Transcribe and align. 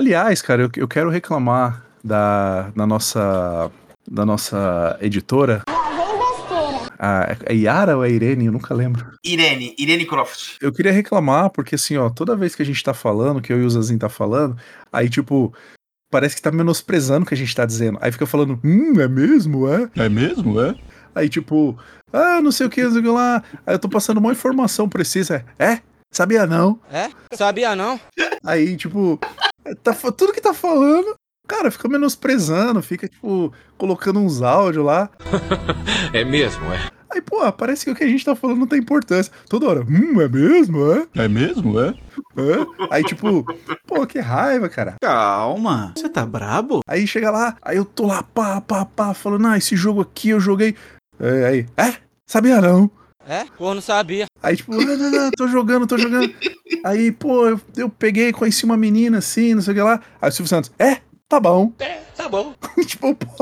Aliás, 0.00 0.40
cara, 0.40 0.62
eu, 0.62 0.70
eu 0.78 0.88
quero 0.88 1.10
reclamar 1.10 1.84
da, 2.02 2.70
da 2.70 2.86
nossa 2.86 3.70
da 4.10 4.24
nossa 4.24 4.96
editora. 4.98 5.62
A, 6.98 7.36
é 7.44 7.54
Yara 7.54 7.98
ou 7.98 8.02
é 8.02 8.10
Irene? 8.10 8.46
Eu 8.46 8.52
nunca 8.52 8.72
lembro. 8.72 9.06
Irene, 9.22 9.74
Irene 9.78 10.06
Croft. 10.06 10.56
Eu 10.58 10.72
queria 10.72 10.90
reclamar, 10.90 11.50
porque 11.50 11.74
assim, 11.74 11.98
ó, 11.98 12.08
toda 12.08 12.34
vez 12.34 12.54
que 12.54 12.62
a 12.62 12.64
gente 12.64 12.82
tá 12.82 12.94
falando, 12.94 13.42
que 13.42 13.52
eu 13.52 13.60
e 13.60 13.62
o 13.62 13.68
Zazinho 13.68 13.98
tá 13.98 14.08
falando, 14.08 14.56
aí 14.90 15.10
tipo, 15.10 15.54
parece 16.10 16.34
que 16.34 16.40
tá 16.40 16.50
menosprezando 16.50 17.26
o 17.26 17.28
que 17.28 17.34
a 17.34 17.36
gente 17.36 17.54
tá 17.54 17.66
dizendo. 17.66 17.98
Aí 18.00 18.10
fica 18.10 18.24
falando, 18.24 18.58
hum, 18.64 18.98
é 18.98 19.06
mesmo, 19.06 19.68
é? 19.68 19.90
É 19.96 20.08
mesmo, 20.08 20.62
é? 20.62 20.74
Aí 21.14 21.28
tipo, 21.28 21.78
ah, 22.10 22.40
não 22.40 22.50
sei 22.50 22.66
o 22.66 22.70
que, 22.70 22.82
não 22.82 22.92
sei 22.92 23.00
o 23.00 23.02
que 23.02 23.10
lá. 23.10 23.44
Aí 23.66 23.74
eu 23.74 23.78
tô 23.78 23.88
passando 23.88 24.16
uma 24.16 24.32
informação 24.32 24.88
precisa. 24.88 25.44
É? 25.58 25.80
Sabia 26.10 26.46
não? 26.46 26.80
É? 26.90 27.10
Sabia 27.36 27.76
não? 27.76 28.00
Aí, 28.44 28.76
tipo, 28.76 29.20
tá, 29.82 29.94
tudo 30.12 30.32
que 30.32 30.40
tá 30.40 30.54
falando, 30.54 31.14
cara, 31.46 31.70
fica 31.70 31.88
menosprezando, 31.88 32.82
fica, 32.82 33.08
tipo, 33.08 33.52
colocando 33.76 34.20
uns 34.20 34.42
áudios 34.42 34.84
lá. 34.84 35.10
é 36.12 36.24
mesmo, 36.24 36.64
é? 36.72 36.90
Aí, 37.12 37.20
pô, 37.20 37.50
parece 37.52 37.84
que 37.84 37.90
o 37.90 37.94
que 37.94 38.04
a 38.04 38.08
gente 38.08 38.24
tá 38.24 38.36
falando 38.36 38.60
não 38.60 38.66
tem 38.68 38.78
importância. 38.78 39.32
Toda 39.48 39.68
hora, 39.68 39.80
hum, 39.82 40.20
é 40.20 40.28
mesmo, 40.28 40.92
é? 40.92 41.06
É 41.16 41.26
mesmo, 41.26 41.80
é? 41.80 41.88
é? 41.88 42.86
Aí, 42.88 43.02
tipo, 43.02 43.44
pô, 43.84 44.06
que 44.06 44.20
raiva, 44.20 44.68
cara. 44.68 44.94
Calma, 45.02 45.92
você 45.96 46.08
tá 46.08 46.24
brabo? 46.24 46.80
Aí 46.86 47.06
chega 47.08 47.30
lá, 47.32 47.56
aí 47.62 47.78
eu 47.78 47.84
tô 47.84 48.06
lá, 48.06 48.22
pá, 48.22 48.60
pá, 48.60 48.84
pá, 48.84 49.12
falando, 49.12 49.48
ah, 49.48 49.58
esse 49.58 49.74
jogo 49.74 50.00
aqui 50.00 50.28
eu 50.28 50.38
joguei. 50.38 50.76
É, 51.18 51.46
aí, 51.46 51.66
é? 51.76 51.94
Sabia 52.28 52.60
não? 52.60 52.88
É? 53.26 53.44
Pô, 53.56 53.74
não 53.74 53.82
sabia. 53.82 54.26
Aí, 54.42 54.56
tipo, 54.56 54.72
não, 54.72 54.96
não, 54.96 55.10
não, 55.10 55.30
tô 55.30 55.46
jogando, 55.46 55.86
tô 55.86 55.98
jogando. 55.98 56.34
Aí, 56.84 57.12
pô, 57.12 57.46
eu, 57.46 57.60
eu 57.76 57.88
peguei, 57.88 58.32
conheci 58.32 58.64
uma 58.64 58.76
menina 58.76 59.18
assim, 59.18 59.54
não 59.54 59.62
sei 59.62 59.72
o 59.72 59.76
que 59.76 59.82
lá. 59.82 60.00
Aí 60.20 60.30
o 60.30 60.32
Silvio 60.32 60.48
Santos, 60.48 60.72
é? 60.78 61.00
Tá 61.28 61.38
bom. 61.38 61.72
É, 61.78 62.00
tá 62.16 62.28
bom. 62.28 62.54
tipo, 62.86 63.14
pô, 63.14 63.36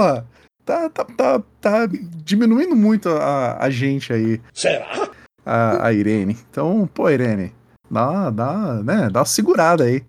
tá, 0.65 0.89
tá, 0.91 1.05
tá, 1.05 1.43
tá 1.61 1.87
diminuindo 2.25 2.77
muito 2.77 3.09
a, 3.09 3.57
a 3.59 3.71
gente 3.71 4.13
aí. 4.13 4.41
Será? 4.53 5.11
A, 5.47 5.87
a 5.87 5.93
Irene. 5.93 6.37
Então, 6.51 6.89
pô, 6.93 7.09
Irene, 7.09 7.55
dá, 7.91 8.31
dá, 8.31 8.83
né, 8.83 9.09
dá 9.11 9.21
uma 9.21 9.27
segurada 9.27 9.85
aí. 9.85 10.05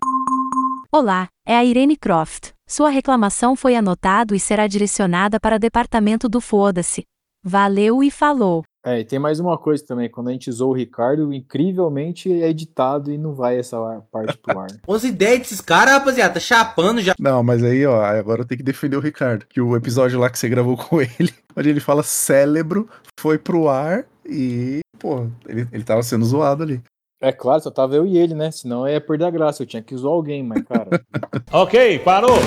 Olá, 0.91 1.27
é 1.45 1.55
a 1.55 1.63
Irene 1.63 1.95
Croft. 1.95 2.49
Sua 2.67 2.89
reclamação 2.89 3.55
foi 3.55 3.75
anotada 3.75 4.35
e 4.35 4.39
será 4.39 4.67
direcionada 4.67 5.39
para 5.39 5.55
o 5.55 5.59
departamento 5.59 6.27
do 6.27 6.41
Foda-se. 6.41 7.05
Valeu 7.43 8.03
e 8.03 8.11
falou. 8.11 8.63
É, 8.85 8.99
e 8.99 9.05
tem 9.05 9.19
mais 9.19 9.39
uma 9.39 9.57
coisa 9.57 9.85
também, 9.85 10.09
quando 10.09 10.29
a 10.29 10.31
gente 10.31 10.49
usou 10.49 10.71
o 10.71 10.73
Ricardo, 10.73 11.33
incrivelmente 11.33 12.31
é 12.31 12.49
editado 12.49 13.11
e 13.11 13.17
não 13.17 13.33
vai 13.33 13.59
essa 13.59 13.77
parte 14.09 14.37
pro 14.37 14.57
ar. 14.57 14.67
Os 14.87 15.03
ideias 15.03 15.39
desses 15.39 15.59
caras, 15.59 15.95
rapaziada, 15.95 16.35
tá 16.35 16.39
chapando 16.39 17.01
já. 17.01 17.13
Não, 17.19 17.43
mas 17.43 17.61
aí, 17.61 17.85
ó, 17.85 18.01
agora 18.01 18.41
eu 18.41 18.45
tenho 18.45 18.59
que 18.59 18.63
defender 18.63 18.95
o 18.95 19.01
Ricardo, 19.01 19.45
que 19.47 19.59
o 19.59 19.75
episódio 19.75 20.17
lá 20.17 20.29
que 20.29 20.39
você 20.39 20.47
gravou 20.47 20.77
com 20.77 21.01
ele, 21.01 21.33
onde 21.55 21.69
ele 21.69 21.81
fala 21.81 22.03
cérebro, 22.03 22.87
foi 23.19 23.37
pro 23.37 23.67
ar 23.67 24.05
e, 24.25 24.79
pô, 24.97 25.27
ele, 25.45 25.67
ele 25.73 25.83
tava 25.83 26.01
sendo 26.01 26.25
zoado 26.25 26.63
ali. 26.63 26.81
É 27.21 27.33
claro, 27.33 27.61
só 27.61 27.69
tava 27.69 27.95
eu 27.95 28.05
e 28.05 28.17
ele, 28.17 28.33
né? 28.33 28.49
Senão 28.49 28.87
ia 28.87 29.01
perder 29.01 29.25
a 29.25 29.31
graça, 29.31 29.61
eu 29.61 29.67
tinha 29.67 29.83
que 29.83 29.95
zoar 29.97 30.13
alguém, 30.13 30.41
mas, 30.41 30.63
cara. 30.63 31.01
ok, 31.51 31.99
parou! 31.99 32.37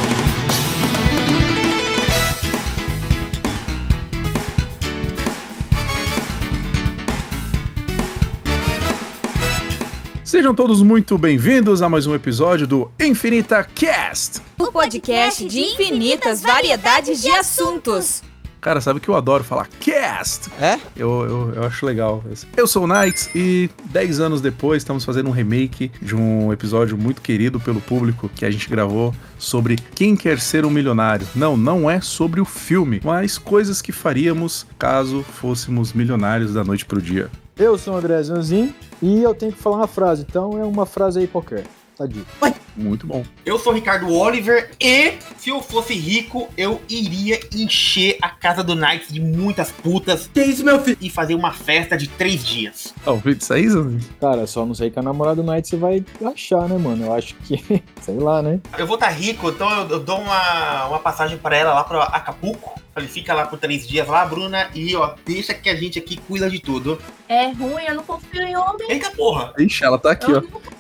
Sejam 10.33 10.55
todos 10.55 10.81
muito 10.81 11.19
bem-vindos 11.19 11.83
a 11.83 11.91
mais 11.91 12.07
um 12.07 12.15
episódio 12.15 12.67
do 12.67 12.91
Infinita 12.99 13.63
Cast, 13.75 14.41
o 14.59 14.73
podcast 14.73 15.47
de 15.47 15.61
infinitas 15.61 16.41
variedades 16.41 17.21
de 17.21 17.29
assuntos. 17.33 18.23
Cara, 18.59 18.81
sabe 18.81 18.99
que 18.99 19.11
eu 19.11 19.15
adoro 19.15 19.45
falar 19.45 19.69
cast? 19.79 20.49
É? 20.59 20.81
Eu, 20.97 21.27
eu, 21.29 21.53
eu 21.57 21.65
acho 21.65 21.85
legal. 21.85 22.25
Eu 22.57 22.67
sou 22.67 22.85
o 22.85 22.87
Knights 22.87 23.29
e 23.35 23.69
10 23.91 24.21
anos 24.21 24.41
depois 24.41 24.83
estamos 24.83 25.05
fazendo 25.05 25.29
um 25.29 25.33
remake 25.33 25.93
de 26.01 26.17
um 26.17 26.51
episódio 26.51 26.97
muito 26.97 27.21
querido 27.21 27.61
pelo 27.61 27.83
público 27.83 28.31
que 28.35 28.47
a 28.47 28.51
gente 28.51 28.71
gravou 28.71 29.15
sobre 29.37 29.77
Quem 29.95 30.17
Quer 30.17 30.41
Ser 30.41 30.65
um 30.65 30.71
Milionário. 30.71 31.29
Não, 31.35 31.59
não 31.59 31.91
é 31.91 32.01
sobre 32.01 32.41
o 32.41 32.47
filme, 32.47 33.03
mas 33.05 33.37
coisas 33.37 33.83
que 33.83 33.93
faríamos 33.93 34.67
caso 34.79 35.23
fôssemos 35.23 35.93
milionários 35.93 36.55
da 36.55 36.65
noite 36.65 36.87
pro 36.87 37.03
dia. 37.03 37.29
Eu 37.63 37.79
sou 37.79 37.95
o 37.95 37.97
André 37.97 38.21
Zanzin 38.21 38.75
e 39.01 39.23
eu 39.23 39.33
tenho 39.37 39.53
que 39.53 39.59
falar 39.63 39.77
uma 39.77 39.87
frase, 39.87 40.27
então 40.29 40.59
é 40.59 40.65
uma 40.65 40.85
frase 40.85 41.21
aí 41.21 41.29
qualquer. 41.29 41.65
Tá 42.03 42.07
dito. 42.07 42.27
Muito 42.75 43.07
bom. 43.07 43.23
Eu 43.45 43.59
sou 43.59 43.73
o 43.73 43.75
Ricardo 43.75 44.13
Oliver 44.13 44.71
e 44.81 45.13
se 45.37 45.51
eu 45.51 45.61
fosse 45.61 45.95
rico, 45.95 46.49
eu 46.57 46.81
iria 46.89 47.39
encher 47.55 48.17
a 48.21 48.29
casa 48.29 48.65
do 48.65 48.75
Knights 48.75 49.13
de 49.13 49.21
muitas 49.21 49.71
putas. 49.71 50.29
Que 50.33 50.43
isso, 50.43 50.65
meu 50.65 50.81
filho? 50.81 50.97
E 51.01 51.11
fazer 51.11 51.35
uma 51.35 51.53
festa 51.53 51.97
de 51.97 52.09
três 52.09 52.45
dias. 52.45 52.95
Tá 53.05 53.13
ouvindo 53.13 53.41
isso 53.41 53.53
aí, 53.53 53.69
Zanzin? 53.69 54.01
Cara, 54.21 54.47
só 54.47 54.65
não 54.65 54.75
sei 54.75 54.91
que 54.91 54.99
a 54.99 55.03
namorada 55.03 55.43
do 55.43 55.49
Knight 55.49 55.69
você 55.69 55.77
vai 55.77 56.05
achar, 56.25 56.69
né, 56.69 56.77
mano? 56.79 57.05
Eu 57.05 57.13
acho 57.13 57.35
que, 57.37 57.83
sei 58.01 58.19
lá, 58.19 58.43
né? 58.43 58.59
Eu 58.77 58.87
vou 58.87 58.97
estar 58.97 59.09
tá 59.09 59.13
rico, 59.13 59.51
então 59.51 59.71
eu, 59.71 59.89
eu 59.91 60.01
dou 60.01 60.19
uma, 60.19 60.87
uma 60.87 60.99
passagem 60.99 61.39
para 61.39 61.57
ela 61.57 61.75
lá 61.75 61.85
pra 61.85 62.03
Acapulco. 62.05 62.81
Falei, 62.95 63.09
fica 63.09 63.33
lá 63.33 63.47
por 63.47 63.59
três 63.59 63.87
dias 63.87 64.07
lá, 64.07 64.25
Bruna, 64.27 64.69
e 64.75 64.95
ó, 64.95 65.15
deixa 65.25 65.55
que 65.55 65.71
a 65.71 65.75
gente 65.75 65.99
aqui 65.99 66.17
cuida 66.17 66.51
de 66.51 66.59
tudo. 66.59 66.99
É 67.27 67.51
ruim, 67.53 67.85
eu 67.89 67.95
não 67.95 68.03
confio 68.03 68.43
em 68.43 68.55
homem. 68.55 68.91
Eita 68.91 69.11
porra! 69.13 69.55
Ixi, 69.59 69.85
ela 69.85 69.99
tá 69.99 70.11
aqui, 70.11 70.31
eu 70.31 70.47
ó. 70.55 70.72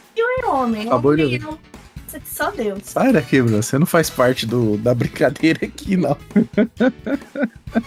Não 0.42 1.00
confio 1.00 1.28
em 1.30 1.44
homem. 1.44 1.71
Só 2.24 2.50
Deus. 2.50 2.80
Sai 2.84 3.12
daqui, 3.12 3.40
Bruno. 3.40 3.62
Você 3.62 3.78
não 3.78 3.86
faz 3.86 4.10
parte 4.10 4.46
do, 4.46 4.76
da 4.76 4.94
brincadeira 4.94 5.60
aqui, 5.64 5.96
não. 5.96 6.16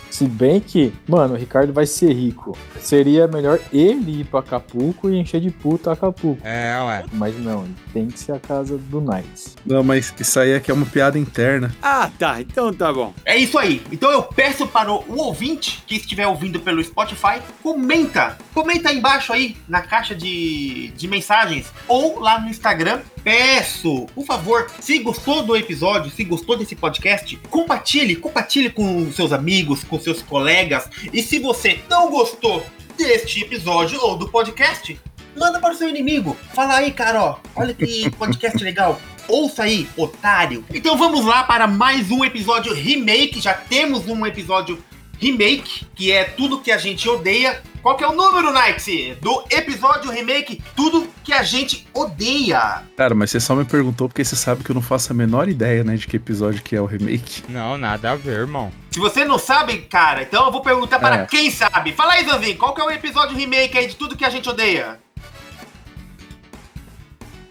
Se 0.09 0.25
bem 0.25 0.59
que, 0.59 0.91
mano, 1.07 1.35
o 1.35 1.37
Ricardo 1.37 1.71
vai 1.71 1.85
ser 1.85 2.11
rico. 2.13 2.57
Seria 2.79 3.27
melhor 3.27 3.59
ele 3.71 4.21
ir 4.21 4.25
pra 4.25 4.39
Acapulco 4.39 5.09
e 5.09 5.17
encher 5.17 5.39
de 5.39 5.51
puta 5.51 5.91
Acapulco. 5.91 6.41
É, 6.45 6.75
ué. 6.81 7.05
Mas 7.13 7.37
não, 7.39 7.67
tem 7.93 8.07
que 8.07 8.19
ser 8.19 8.31
a 8.31 8.39
casa 8.39 8.77
do 8.77 8.99
Knights. 8.99 9.55
Não, 9.65 9.83
mas 9.83 10.13
isso 10.19 10.39
aí 10.39 10.55
aqui 10.55 10.71
é 10.71 10.73
uma 10.73 10.85
piada 10.85 11.19
interna. 11.19 11.75
Ah, 11.81 12.09
tá. 12.17 12.41
Então 12.41 12.73
tá 12.73 12.91
bom. 12.91 13.13
É 13.23 13.37
isso 13.37 13.57
aí. 13.57 13.81
Então 13.91 14.11
eu 14.11 14.23
peço 14.23 14.65
para 14.67 14.91
o 14.91 15.17
ouvinte 15.17 15.83
que 15.85 15.95
estiver 15.95 16.27
ouvindo 16.27 16.59
pelo 16.59 16.83
Spotify, 16.83 17.41
comenta. 17.61 18.37
Comenta 18.53 18.89
aí 18.89 18.97
embaixo 18.97 19.33
aí 19.33 19.55
na 19.67 19.81
caixa 19.81 20.15
de, 20.15 20.91
de 20.95 21.07
mensagens 21.07 21.71
ou 21.87 22.19
lá 22.19 22.39
no 22.39 22.49
Instagram. 22.49 23.01
Peço, 23.23 24.05
por 24.15 24.25
favor, 24.25 24.71
se 24.79 24.97
gostou 24.99 25.43
do 25.43 25.57
episódio, 25.57 26.09
se 26.09 26.23
gostou 26.23 26.57
desse 26.57 26.73
podcast, 26.73 27.35
compartilhe, 27.49 28.15
compartilhe 28.15 28.69
com 28.69 29.11
seus 29.11 29.33
amigos, 29.33 29.83
com 29.83 29.99
seus 29.99 30.21
colegas. 30.21 30.89
E 31.11 31.21
se 31.21 31.37
você 31.37 31.81
não 31.89 32.09
gostou 32.09 32.65
deste 32.97 33.41
episódio 33.41 33.99
ou 34.01 34.17
do 34.17 34.29
podcast, 34.29 34.97
manda 35.35 35.59
para 35.59 35.73
o 35.73 35.77
seu 35.77 35.89
inimigo. 35.89 36.35
Fala 36.53 36.77
aí, 36.77 36.91
cara, 36.91 37.21
ó, 37.21 37.37
olha 37.55 37.73
que 37.73 38.09
podcast 38.17 38.63
legal. 38.63 39.01
Ouça 39.27 39.63
aí, 39.63 39.85
otário. 39.97 40.63
Então 40.73 40.95
vamos 40.95 41.25
lá 41.25 41.43
para 41.43 41.67
mais 41.67 42.09
um 42.09 42.23
episódio 42.23 42.73
remake. 42.73 43.41
Já 43.41 43.53
temos 43.53 44.07
um 44.07 44.25
episódio 44.25 44.81
remake, 45.19 45.85
que 45.93 46.11
é 46.11 46.23
tudo 46.23 46.61
que 46.61 46.71
a 46.71 46.77
gente 46.77 47.09
odeia. 47.09 47.61
Qual 47.85 47.95
que 47.95 48.03
é 48.03 48.07
o 48.07 48.13
número, 48.13 48.51
Night? 48.51 49.15
Do 49.21 49.43
episódio 49.47 50.09
remake, 50.09 50.59
tudo 50.75 51.07
que 51.23 51.31
a 51.31 51.43
gente 51.43 51.87
odeia. 51.93 52.81
Cara, 52.97 53.13
mas 53.13 53.29
você 53.29 53.39
só 53.39 53.53
me 53.53 53.63
perguntou 53.63 54.09
porque 54.09 54.25
você 54.25 54.35
sabe 54.35 54.63
que 54.63 54.71
eu 54.71 54.73
não 54.73 54.81
faço 54.81 55.11
a 55.11 55.15
menor 55.15 55.47
ideia, 55.47 55.83
né, 55.83 55.95
de 55.95 56.07
que 56.07 56.17
episódio 56.17 56.63
que 56.63 56.75
é 56.75 56.81
o 56.81 56.87
remake. 56.87 57.43
Não, 57.47 57.77
nada 57.77 58.13
a 58.13 58.15
ver, 58.15 58.39
irmão. 58.39 58.71
Se 58.89 58.99
você 58.99 59.23
não 59.23 59.37
sabe, 59.37 59.83
cara, 59.83 60.23
então 60.23 60.47
eu 60.47 60.51
vou 60.51 60.63
perguntar 60.63 60.97
para 60.97 61.15
É. 61.17 61.25
quem 61.27 61.51
sabe. 61.51 61.91
Fala 61.91 62.13
aí, 62.13 62.25
Zanzinho, 62.25 62.57
qual 62.57 62.73
que 62.73 62.81
é 62.81 62.85
o 62.85 62.89
episódio 62.89 63.37
remake 63.37 63.77
aí 63.77 63.85
de 63.85 63.95
tudo 63.95 64.17
que 64.17 64.25
a 64.25 64.31
gente 64.31 64.49
odeia? 64.49 64.97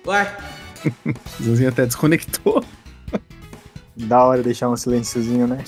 Ué, 0.05 0.37
Zanzinho 1.41 1.69
até 1.69 1.87
desconectou. 1.87 2.64
Da 3.97 4.25
hora 4.25 4.43
deixar 4.43 4.69
um 4.69 4.76
silenciozinho, 4.76 5.47
né? 5.47 5.62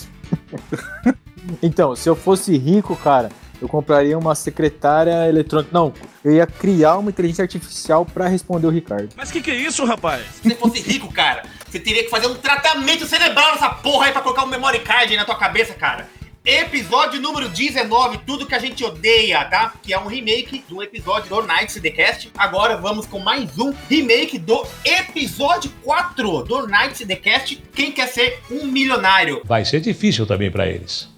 então, 1.63 1.95
se 1.95 2.09
eu 2.09 2.17
fosse 2.17 2.59
rico, 2.59 2.97
cara, 2.97 3.31
eu 3.61 3.69
compraria 3.69 4.17
uma 4.19 4.35
secretária 4.35 5.29
eletrônica. 5.29 5.71
Não, 5.73 5.93
eu 6.25 6.33
ia 6.33 6.47
criar 6.47 6.99
uma 6.99 7.11
inteligência 7.11 7.43
artificial 7.43 8.05
pra 8.05 8.29
responder 8.29 8.67
o 8.67 8.71
Ricardo. 8.71 9.11
Mas 9.17 9.31
que 9.31 9.41
que 9.41 9.51
é 9.51 9.55
isso, 9.55 9.85
rapaz? 9.85 10.25
Se 10.43 10.49
você 10.49 10.55
fosse 10.55 10.81
rico, 10.81 11.13
cara, 11.13 11.45
você 11.69 11.79
teria 11.79 12.05
que 12.05 12.11
fazer 12.11 12.27
um 12.27 12.35
tratamento 12.35 13.07
cerebral 13.07 13.53
nessa 13.53 13.71
porra 13.71 14.07
aí 14.07 14.13
pra 14.13 14.23
colocar 14.23 14.45
um 14.45 14.49
memory 14.49 14.81
card 14.81 15.13
aí 15.13 15.17
na 15.17 15.25
tua 15.25 15.37
cabeça, 15.37 15.75
cara. 15.75 16.09
Episódio 16.45 17.21
número 17.21 17.49
19, 17.49 18.19
tudo 18.19 18.47
que 18.47 18.55
a 18.55 18.61
gente 18.61 18.85
odeia, 18.85 19.45
tá? 19.47 19.75
Que 19.83 19.93
é 19.93 19.99
um 19.99 20.07
remake 20.07 20.63
um 20.71 20.81
episódio 20.81 21.29
do 21.29 21.43
Nights 21.43 21.81
The 21.81 21.91
Cast. 21.91 22.31
Agora 22.39 22.77
vamos 22.77 23.05
com 23.05 23.19
mais 23.19 23.59
um 23.59 23.75
remake 23.91 24.39
do 24.39 24.65
episódio 24.85 25.73
4 25.83 26.45
do 26.45 26.69
Nights 26.69 27.05
The 27.05 27.17
Cast. 27.17 27.57
Quem 27.75 27.91
quer 27.91 28.07
ser 28.07 28.39
um 28.49 28.65
milionário? 28.67 29.43
Vai 29.45 29.65
ser 29.65 29.81
difícil 29.81 30.25
também 30.25 30.49
pra 30.49 30.69
eles. 30.69 31.09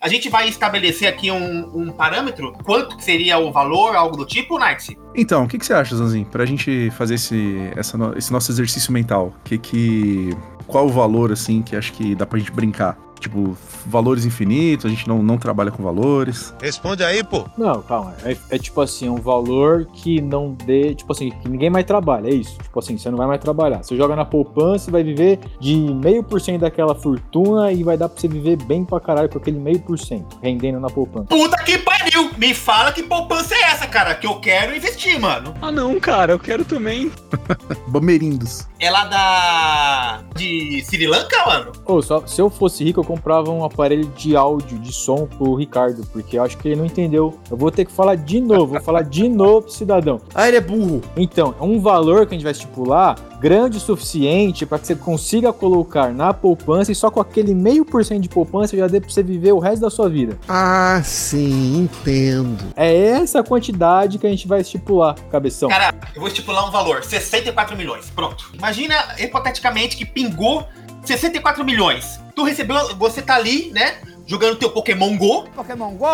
A 0.00 0.08
gente 0.08 0.28
vai 0.28 0.48
estabelecer 0.48 1.08
aqui 1.08 1.30
um, 1.30 1.70
um 1.74 1.90
parâmetro? 1.90 2.52
Quanto 2.64 2.96
que 2.96 3.02
seria 3.02 3.36
o 3.38 3.50
valor, 3.50 3.96
algo 3.96 4.16
do 4.16 4.24
tipo, 4.24 4.58
Night? 4.58 4.96
Então, 5.14 5.44
o 5.44 5.48
que, 5.48 5.58
que 5.58 5.66
você 5.66 5.74
acha, 5.74 5.96
Zanzinho? 5.96 6.24
Pra 6.26 6.46
gente 6.46 6.90
fazer 6.92 7.14
esse, 7.14 7.70
essa 7.76 7.98
esse 8.16 8.32
nosso 8.32 8.52
exercício 8.52 8.92
mental, 8.92 9.34
que 9.44 9.58
que. 9.58 10.36
Qual 10.66 10.86
o 10.86 10.90
valor, 10.90 11.32
assim, 11.32 11.62
que 11.62 11.74
acho 11.74 11.92
que 11.94 12.14
dá 12.14 12.26
pra 12.26 12.38
gente 12.38 12.52
brincar? 12.52 12.96
Tipo, 13.18 13.56
valores 13.86 14.24
infinitos, 14.24 14.86
a 14.86 14.88
gente 14.88 15.06
não, 15.08 15.22
não 15.22 15.38
trabalha 15.38 15.70
com 15.70 15.82
valores. 15.82 16.54
Responde 16.60 17.02
aí, 17.04 17.22
pô. 17.24 17.44
Não, 17.56 17.82
calma. 17.82 18.14
É, 18.24 18.36
é 18.50 18.58
tipo 18.58 18.80
assim, 18.80 19.08
um 19.08 19.16
valor 19.16 19.86
que 19.92 20.20
não 20.20 20.52
dê. 20.52 20.94
Tipo 20.94 21.12
assim, 21.12 21.30
que 21.30 21.48
ninguém 21.48 21.70
mais 21.70 21.84
trabalha. 21.84 22.28
É 22.28 22.34
isso. 22.34 22.56
Tipo 22.58 22.78
assim, 22.78 22.96
você 22.96 23.10
não 23.10 23.18
vai 23.18 23.26
mais 23.26 23.40
trabalhar. 23.40 23.82
Você 23.82 23.96
joga 23.96 24.14
na 24.14 24.24
poupança 24.24 24.88
e 24.88 24.92
vai 24.92 25.02
viver 25.02 25.38
de 25.60 25.76
meio 25.76 26.22
por 26.22 26.40
cento 26.40 26.60
daquela 26.60 26.94
fortuna 26.94 27.72
e 27.72 27.82
vai 27.82 27.96
dar 27.96 28.08
pra 28.08 28.20
você 28.20 28.28
viver 28.28 28.56
bem 28.56 28.84
pra 28.84 29.00
caralho 29.00 29.28
com 29.28 29.38
aquele 29.38 29.58
meio 29.58 29.80
por 29.80 29.98
cento, 29.98 30.38
rendendo 30.42 30.80
na 30.80 30.88
poupança. 30.88 31.26
Puta 31.26 31.56
que 31.64 31.78
pariu! 31.78 32.30
Me 32.36 32.54
fala 32.54 32.92
que 32.92 33.02
poupança 33.02 33.54
é 33.54 33.62
essa, 33.62 33.86
cara, 33.86 34.14
que 34.14 34.26
eu 34.26 34.38
quero 34.40 34.74
investir, 34.74 35.18
mano. 35.20 35.54
Ah 35.60 35.72
não, 35.72 35.98
cara, 35.98 36.32
eu 36.32 36.38
quero 36.38 36.64
também. 36.64 37.10
Bamerindos. 37.88 38.66
É 38.80 38.90
lá 38.90 39.04
da. 39.06 40.22
de 40.36 40.82
Sri 40.84 41.06
Lanka, 41.06 41.44
mano? 41.46 41.72
Ô, 41.84 42.00
só, 42.00 42.24
se 42.26 42.40
eu 42.40 42.48
fosse 42.48 42.84
rico, 42.84 43.00
eu 43.00 43.04
comprava 43.08 43.50
um 43.50 43.64
aparelho 43.64 44.04
de 44.14 44.36
áudio, 44.36 44.78
de 44.78 44.92
som 44.92 45.26
pro 45.26 45.54
Ricardo, 45.54 46.06
porque 46.12 46.36
eu 46.36 46.42
acho 46.42 46.58
que 46.58 46.68
ele 46.68 46.76
não 46.76 46.84
entendeu. 46.84 47.38
Eu 47.50 47.56
vou 47.56 47.70
ter 47.70 47.86
que 47.86 47.90
falar 47.90 48.16
de 48.16 48.38
novo, 48.38 48.66
vou 48.66 48.80
falar 48.82 49.02
de 49.02 49.26
novo 49.30 49.62
pro 49.62 49.72
cidadão. 49.72 50.20
Ah, 50.34 50.46
ele 50.46 50.58
é 50.58 50.60
burro. 50.60 51.00
Então, 51.16 51.54
é 51.58 51.64
um 51.64 51.80
valor 51.80 52.26
que 52.26 52.34
a 52.34 52.36
gente 52.36 52.42
vai 52.42 52.52
estipular 52.52 53.16
grande 53.40 53.78
o 53.78 53.80
suficiente 53.80 54.66
para 54.66 54.78
que 54.78 54.86
você 54.86 54.94
consiga 54.96 55.52
colocar 55.52 56.12
na 56.12 56.34
poupança 56.34 56.92
e 56.92 56.94
só 56.94 57.10
com 57.10 57.20
aquele 57.20 57.54
meio 57.54 57.84
por 57.84 58.04
cento 58.04 58.20
de 58.20 58.28
poupança 58.28 58.76
já 58.76 58.86
dê 58.86 59.00
pra 59.00 59.08
você 59.08 59.22
viver 59.22 59.52
o 59.52 59.58
resto 59.58 59.80
da 59.80 59.90
sua 59.90 60.08
vida. 60.08 60.38
Ah, 60.48 61.00
sim, 61.04 61.78
entendo. 61.78 62.62
É 62.76 62.94
essa 62.94 63.42
quantidade 63.42 64.18
que 64.18 64.26
a 64.26 64.30
gente 64.30 64.46
vai 64.46 64.60
estipular, 64.60 65.14
cabeção. 65.30 65.68
Cara, 65.68 65.94
eu 66.14 66.20
vou 66.20 66.28
estipular 66.28 66.68
um 66.68 66.70
valor: 66.70 67.02
64 67.02 67.76
milhões. 67.76 68.10
Pronto. 68.10 68.50
Imagina, 68.52 68.94
hipoteticamente, 69.18 69.96
que 69.96 70.04
pingou 70.04 70.66
64 71.08 71.64
milhões. 71.64 72.20
Tu 72.34 72.42
recebeu, 72.44 72.96
você 72.96 73.20
tá 73.20 73.34
ali, 73.34 73.70
né? 73.72 73.98
Jogando 74.26 74.56
teu 74.56 74.70
Pokémon 74.70 75.16
Go. 75.16 75.48
Pokémon 75.54 75.94
Go. 75.94 76.06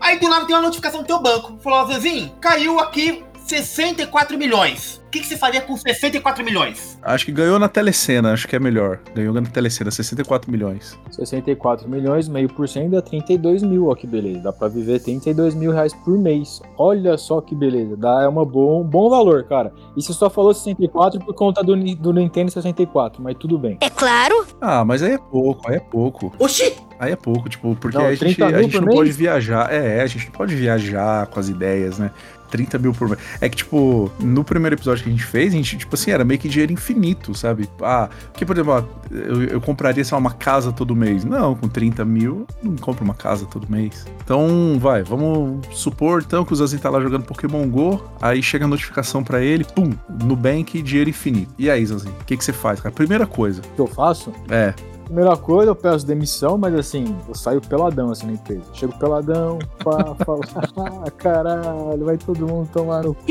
Aí 0.00 0.18
do 0.18 0.28
lado 0.28 0.46
tem 0.46 0.56
uma 0.56 0.62
notificação 0.62 1.02
no 1.02 1.06
teu 1.06 1.20
banco. 1.20 1.58
Falou, 1.62 1.86
Zezinho, 1.86 2.34
caiu 2.40 2.80
aqui 2.80 3.22
64 3.46 4.38
milhões. 4.38 4.99
O 5.10 5.12
que, 5.12 5.18
que 5.18 5.26
você 5.26 5.36
faria 5.36 5.60
com 5.60 5.76
64 5.76 6.44
milhões? 6.44 6.96
Acho 7.02 7.24
que 7.26 7.32
ganhou 7.32 7.58
na 7.58 7.68
telecena, 7.68 8.32
acho 8.32 8.46
que 8.46 8.54
é 8.54 8.60
melhor. 8.60 9.00
Ganhou 9.12 9.34
na 9.34 9.42
telecena, 9.42 9.90
64 9.90 10.48
milhões. 10.48 10.96
64 11.10 11.88
milhões, 11.88 12.28
meio 12.28 12.48
por 12.48 12.68
cento 12.68 12.92
dá 12.92 13.02
32 13.02 13.64
mil, 13.64 13.88
ó 13.88 13.96
que 13.96 14.06
beleza. 14.06 14.38
Dá 14.38 14.52
pra 14.52 14.68
viver 14.68 15.00
32 15.00 15.56
mil 15.56 15.72
reais 15.72 15.92
por 15.92 16.16
mês. 16.16 16.62
Olha 16.78 17.18
só 17.18 17.40
que 17.40 17.56
beleza. 17.56 17.96
Dá 17.96 18.22
é 18.22 18.28
uma 18.28 18.44
bom, 18.44 18.82
um 18.82 18.84
bom 18.84 19.10
valor, 19.10 19.42
cara. 19.42 19.72
E 19.96 20.00
você 20.00 20.12
só 20.12 20.30
falou 20.30 20.54
64 20.54 21.18
por 21.24 21.34
conta 21.34 21.60
do, 21.60 21.74
do 21.96 22.12
Nintendo 22.12 22.52
64, 22.52 23.20
mas 23.20 23.36
tudo 23.36 23.58
bem. 23.58 23.78
É 23.80 23.90
claro. 23.90 24.46
Ah, 24.60 24.84
mas 24.84 25.02
aí 25.02 25.14
é 25.14 25.18
pouco, 25.18 25.68
aí 25.68 25.78
é 25.78 25.80
pouco. 25.80 26.32
Oxi! 26.38 26.72
Aí 27.00 27.12
é 27.12 27.16
pouco, 27.16 27.48
tipo, 27.48 27.74
porque 27.76 27.96
Não, 27.96 28.04
a 28.04 28.10
gente, 28.14 28.36
30 28.36 28.46
a 28.46 28.62
gente 28.62 28.72
por 28.72 28.80
não 28.82 28.88
mês? 28.88 28.98
pode 28.98 29.10
viajar. 29.10 29.72
É, 29.72 30.02
a 30.02 30.06
gente 30.06 30.26
não 30.26 30.32
pode 30.32 30.54
viajar 30.54 31.26
com 31.28 31.40
as 31.40 31.48
ideias, 31.48 31.98
né? 31.98 32.10
30 32.50 32.78
mil 32.78 32.92
por 32.92 33.08
mês. 33.08 33.20
É 33.40 33.48
que, 33.48 33.56
tipo, 33.56 34.12
no 34.20 34.44
primeiro 34.44 34.76
episódio 34.76 34.99
que 35.02 35.08
a 35.08 35.12
gente 35.12 35.24
fez, 35.24 35.52
a 35.52 35.56
gente, 35.56 35.76
tipo 35.78 35.94
assim, 35.94 36.10
era 36.10 36.24
meio 36.24 36.38
que 36.40 36.48
dinheiro 36.48 36.72
infinito, 36.72 37.34
sabe? 37.34 37.68
Ah, 37.82 38.08
porque, 38.32 38.44
por 38.46 38.56
exemplo, 38.56 38.72
ó, 38.72 38.82
eu, 39.14 39.42
eu 39.44 39.60
compraria, 39.60 40.04
sei 40.04 40.14
lá, 40.14 40.18
uma 40.20 40.32
casa 40.32 40.72
todo 40.72 40.94
mês. 40.96 41.24
Não, 41.24 41.54
com 41.54 41.68
30 41.68 42.04
mil, 42.04 42.46
não 42.62 42.76
compro 42.76 43.04
uma 43.04 43.14
casa 43.14 43.46
todo 43.46 43.66
mês. 43.70 44.06
Então, 44.24 44.78
vai, 44.80 45.02
vamos 45.02 45.66
supor, 45.72 46.22
então, 46.26 46.44
que 46.44 46.52
o 46.52 46.56
Zazinho 46.56 46.80
tá 46.82 46.90
lá 46.90 47.00
jogando 47.00 47.24
Pokémon 47.24 47.66
GO, 47.68 48.02
aí 48.20 48.42
chega 48.42 48.64
a 48.64 48.68
notificação 48.68 49.22
pra 49.24 49.40
ele, 49.42 49.64
pum, 49.64 49.90
Nubank, 50.24 50.80
dinheiro 50.82 51.10
infinito. 51.10 51.52
E 51.58 51.68
aí, 51.70 51.84
Zazinho, 51.84 52.14
o 52.20 52.24
que, 52.24 52.36
que 52.36 52.44
você 52.44 52.52
faz, 52.52 52.80
cara? 52.80 52.94
Primeira 52.94 53.26
coisa, 53.26 53.60
O 53.60 53.74
que 53.74 53.80
eu 53.80 53.86
faço? 53.86 54.32
é, 54.48 54.74
Primeira 55.10 55.36
coisa, 55.36 55.72
eu 55.72 55.74
peço 55.74 56.06
demissão, 56.06 56.56
mas 56.56 56.72
assim, 56.72 57.16
eu 57.26 57.34
saio 57.34 57.60
peladão 57.60 58.12
assim 58.12 58.26
na 58.26 58.34
empresa. 58.34 58.62
Chego 58.72 58.96
peladão, 58.96 59.58
pá, 59.82 60.14
falo, 60.24 60.40
ah, 60.76 61.10
caralho, 61.10 62.04
vai 62.04 62.16
todo 62.16 62.46
mundo 62.46 62.70
tomar 62.72 63.02
no. 63.02 63.12
cu." 63.12 63.22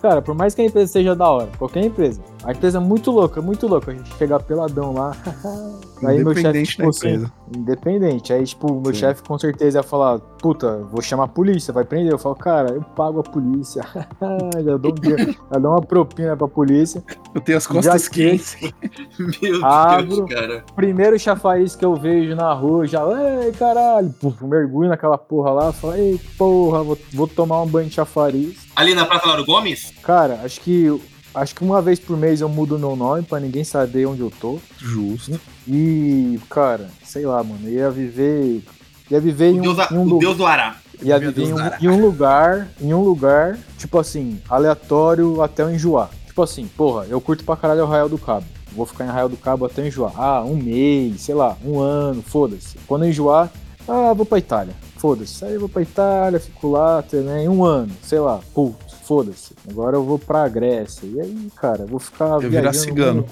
Cara, 0.00 0.22
por 0.22 0.34
mais 0.34 0.54
que 0.54 0.62
a 0.62 0.64
empresa 0.64 0.90
seja 0.90 1.14
da 1.14 1.28
hora, 1.28 1.50
qualquer 1.58 1.84
empresa, 1.84 2.22
a 2.44 2.52
empresa 2.52 2.78
é 2.78 2.80
muito 2.80 3.10
louca, 3.10 3.40
muito 3.40 3.66
louca. 3.66 3.92
A 3.92 3.94
gente 3.94 4.14
chegar 4.16 4.40
peladão 4.42 4.92
lá. 4.92 5.14
Aí 6.04 6.16
meu 6.24 6.34
chefe, 6.34 6.40
independente 6.40 6.70
tipo 6.76 6.88
assim, 6.88 7.26
independente. 7.56 8.32
Aí, 8.32 8.44
tipo, 8.44 8.80
meu 8.80 8.92
Sim. 8.92 9.00
chefe 9.00 9.22
com 9.22 9.38
certeza 9.38 9.78
ia 9.78 9.82
falar, 9.84 10.18
puta, 10.18 10.78
vou 10.90 11.00
chamar 11.00 11.24
a 11.24 11.28
polícia, 11.28 11.72
vai 11.72 11.84
prender. 11.84 12.12
Eu 12.12 12.18
falo, 12.18 12.34
cara, 12.34 12.72
eu 12.72 12.82
pago 12.82 13.20
a 13.20 13.22
polícia. 13.22 13.84
já, 14.64 14.76
dou 14.76 14.90
um 14.90 14.94
dinheiro, 14.94 15.32
já 15.52 15.58
dou 15.60 15.70
uma 15.70 15.80
propina 15.80 16.36
pra 16.36 16.48
polícia. 16.48 17.04
Eu 17.32 17.40
tenho 17.40 17.58
as 17.58 17.66
costas 17.68 18.02
Já 18.04 18.10
que- 18.10 18.30
quentes. 18.30 18.56
Meu 19.40 19.64
Abro. 19.64 20.26
cara. 20.26 20.64
Primeiro 20.74 21.16
chafariz 21.18 21.76
que 21.76 21.84
eu 21.84 21.94
vejo 21.94 22.34
na 22.34 22.52
rua, 22.52 22.84
já, 22.86 23.02
ei, 23.44 23.52
caralho, 23.52 24.10
puf, 24.20 24.44
mergulho 24.44 24.88
naquela 24.88 25.16
porra 25.16 25.50
lá, 25.52 25.72
falo, 25.72 25.94
ei, 25.94 26.20
porra, 26.36 26.82
vou, 26.82 26.98
vou 27.12 27.28
tomar 27.28 27.62
um 27.62 27.66
banho 27.66 27.88
de 27.88 27.94
chafariz. 27.94 28.66
Ali 28.74 28.94
na 28.94 29.06
Praça 29.06 29.28
Lauro 29.28 29.44
Gomes? 29.44 29.92
Cara, 30.02 30.40
acho 30.42 30.60
que 30.60 31.00
acho 31.34 31.54
que 31.54 31.62
uma 31.64 31.80
vez 31.82 31.98
por 31.98 32.16
mês 32.16 32.40
eu 32.40 32.48
mudo 32.48 32.78
meu 32.78 32.94
nome 32.96 33.22
pra 33.22 33.40
ninguém 33.40 33.64
saber 33.64 34.06
onde 34.06 34.20
eu 34.20 34.30
tô. 34.40 34.58
Justo. 34.78 35.40
E, 35.66 36.38
cara, 36.50 36.88
sei 37.04 37.24
lá, 37.26 37.42
mano, 37.42 37.68
ia 37.68 37.90
viver. 37.90 38.62
Ia 39.10 39.20
viver 39.20 39.50
em 39.50 39.56
O 39.56 39.58
um, 39.58 39.62
Deus, 39.74 39.90
em 39.90 39.94
um 39.96 40.00
o 40.02 40.04
lu- 40.08 40.18
Deus 40.18 40.36
do 40.36 40.46
Ará. 40.46 40.76
ia 41.02 41.18
viver 41.18 41.42
em 41.44 41.52
um, 41.52 41.58
em 41.80 41.88
um 41.88 42.00
lugar, 42.00 42.68
em 42.80 42.94
um 42.94 43.02
lugar, 43.02 43.58
tipo 43.76 43.98
assim, 43.98 44.40
aleatório 44.48 45.42
até 45.42 45.62
eu 45.62 45.70
enjoar. 45.70 46.08
Tipo 46.26 46.42
assim, 46.42 46.66
porra, 46.76 47.04
eu 47.10 47.20
curto 47.20 47.44
pra 47.44 47.56
caralho 47.56 47.82
o 47.82 47.84
Arraial 47.84 48.08
do 48.08 48.16
Cabo. 48.16 48.46
Vou 48.74 48.86
ficar 48.86 49.04
em 49.04 49.08
Arraial 49.08 49.28
do 49.28 49.36
Cabo 49.36 49.66
até 49.66 49.82
eu 49.82 49.86
enjoar. 49.86 50.12
Ah, 50.16 50.42
um 50.42 50.56
mês, 50.56 51.20
sei 51.20 51.34
lá, 51.34 51.56
um 51.62 51.78
ano, 51.78 52.22
foda-se. 52.22 52.78
Quando 52.86 53.04
eu 53.04 53.10
enjoar, 53.10 53.50
ah, 53.86 54.14
vou 54.14 54.24
pra 54.24 54.38
Itália. 54.38 54.74
Foda-se. 54.96 55.44
Aí 55.44 55.52
eu 55.54 55.60
vou 55.60 55.68
pra 55.68 55.82
Itália, 55.82 56.40
fico 56.40 56.70
lá 56.70 57.02
também, 57.02 57.48
um 57.50 57.62
ano, 57.64 57.90
sei 58.02 58.18
lá, 58.18 58.40
putz, 58.54 58.91
foda-se. 59.02 59.54
Agora 59.68 59.96
eu 59.96 60.04
vou 60.04 60.18
pra 60.18 60.48
Grécia. 60.48 61.06
E 61.06 61.20
aí, 61.20 61.48
cara, 61.56 61.82
eu 61.82 61.86
vou 61.86 61.98
ficar 61.98 62.40
Eu 62.42 62.50
virar 62.50 62.72
cigano. 62.72 63.24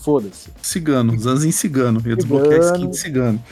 foda-se. 0.00 0.50
Cigano, 0.62 1.18
Zanzinho 1.18 1.52
cigano. 1.52 2.00
Eu 2.04 2.10
ia 2.10 2.16
desbloquear 2.16 2.60
a 2.60 2.72
skin 2.74 2.90
de 2.90 2.96
cigano. 2.98 3.42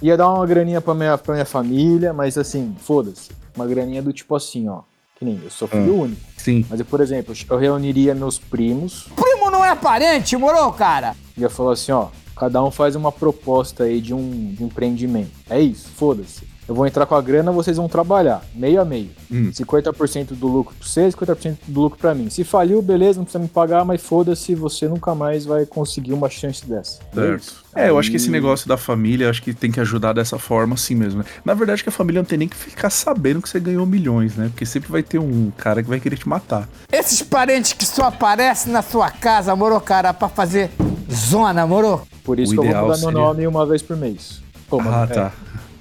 Ia 0.00 0.16
dar 0.16 0.28
uma 0.32 0.46
graninha 0.46 0.80
pra 0.80 0.94
minha, 0.94 1.16
pra 1.16 1.34
minha 1.34 1.44
família, 1.46 2.12
mas 2.12 2.36
assim, 2.36 2.74
foda-se. 2.80 3.30
Uma 3.54 3.66
graninha 3.66 4.02
do 4.02 4.12
tipo 4.12 4.34
assim, 4.34 4.68
ó. 4.68 4.80
Que 5.18 5.24
nem 5.24 5.40
eu 5.42 5.50
sou 5.50 5.68
filho 5.68 6.00
único. 6.00 6.20
Sim. 6.36 6.66
Mas 6.68 6.80
eu, 6.80 6.86
por 6.86 7.00
exemplo, 7.00 7.32
eu 7.48 7.56
reuniria 7.56 8.14
meus 8.14 8.38
primos 8.38 9.06
Primo 9.14 9.50
não 9.50 9.64
é 9.64 9.76
parente, 9.76 10.36
moro, 10.36 10.72
cara? 10.72 11.14
ia 11.36 11.48
falar 11.48 11.74
assim, 11.74 11.92
ó. 11.92 12.08
Cada 12.36 12.62
um 12.64 12.70
faz 12.70 12.96
uma 12.96 13.12
proposta 13.12 13.84
aí 13.84 14.00
de 14.00 14.12
um, 14.12 14.52
de 14.54 14.64
um 14.64 14.66
empreendimento. 14.66 15.30
É 15.48 15.60
isso, 15.60 15.88
foda-se. 15.94 16.42
Eu 16.72 16.76
vou 16.76 16.86
entrar 16.86 17.04
com 17.04 17.14
a 17.14 17.20
grana, 17.20 17.52
vocês 17.52 17.76
vão 17.76 17.86
trabalhar, 17.86 18.42
meio 18.54 18.80
a 18.80 18.84
meio. 18.84 19.10
Hum. 19.30 19.50
50% 19.52 20.28
do 20.34 20.46
lucro 20.48 20.74
pra 20.74 20.88
você, 20.88 21.06
50% 21.06 21.58
do 21.68 21.80
lucro 21.82 21.98
pra 21.98 22.14
mim. 22.14 22.30
Se 22.30 22.44
faliu, 22.44 22.80
beleza, 22.80 23.18
não 23.18 23.24
precisa 23.24 23.42
me 23.42 23.48
pagar, 23.48 23.84
mas 23.84 24.00
foda-se, 24.00 24.54
você 24.54 24.88
nunca 24.88 25.14
mais 25.14 25.44
vai 25.44 25.66
conseguir 25.66 26.14
uma 26.14 26.30
chance 26.30 26.64
dessa. 26.64 26.98
É. 27.12 27.14
Certo. 27.14 27.62
É, 27.74 27.90
eu 27.90 27.98
acho 27.98 28.10
que 28.10 28.16
esse 28.16 28.30
negócio 28.30 28.66
da 28.66 28.78
família, 28.78 29.28
acho 29.28 29.42
que 29.42 29.52
tem 29.52 29.70
que 29.70 29.80
ajudar 29.80 30.14
dessa 30.14 30.38
forma 30.38 30.74
assim 30.74 30.94
mesmo. 30.94 31.18
né? 31.18 31.26
Na 31.44 31.52
verdade, 31.52 31.82
que 31.82 31.90
a 31.90 31.92
família 31.92 32.22
não 32.22 32.26
tem 32.26 32.38
nem 32.38 32.48
que 32.48 32.56
ficar 32.56 32.88
sabendo 32.88 33.42
que 33.42 33.48
você 33.50 33.60
ganhou 33.60 33.84
milhões, 33.84 34.34
né? 34.34 34.48
Porque 34.48 34.64
sempre 34.64 34.90
vai 34.90 35.02
ter 35.02 35.18
um 35.18 35.50
cara 35.58 35.82
que 35.82 35.88
vai 35.90 36.00
querer 36.00 36.16
te 36.16 36.26
matar. 36.26 36.66
Esses 36.90 37.20
parentes 37.22 37.74
que 37.74 37.84
só 37.84 38.04
aparecem 38.04 38.72
na 38.72 38.80
sua 38.80 39.10
casa, 39.10 39.54
moro, 39.54 39.78
cara, 39.80 40.14
pra 40.14 40.28
fazer 40.30 40.70
zona, 41.10 41.66
moro? 41.66 42.00
Por 42.24 42.38
isso 42.40 42.52
O 42.52 42.62
que 42.62 42.66
eu 42.68 42.72
vou 42.72 42.82
mudar 42.82 42.94
seria- 42.96 43.10
meu 43.12 43.20
nome 43.20 43.46
uma 43.46 43.66
vez 43.66 43.82
por 43.82 43.94
mês. 43.96 44.40
Pô, 44.68 44.80
ah, 44.80 44.84
mano, 44.84 45.04
é, 45.04 45.06
tá. 45.14 45.32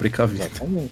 Precavido. 0.01 0.43
exatamente. 0.43 0.91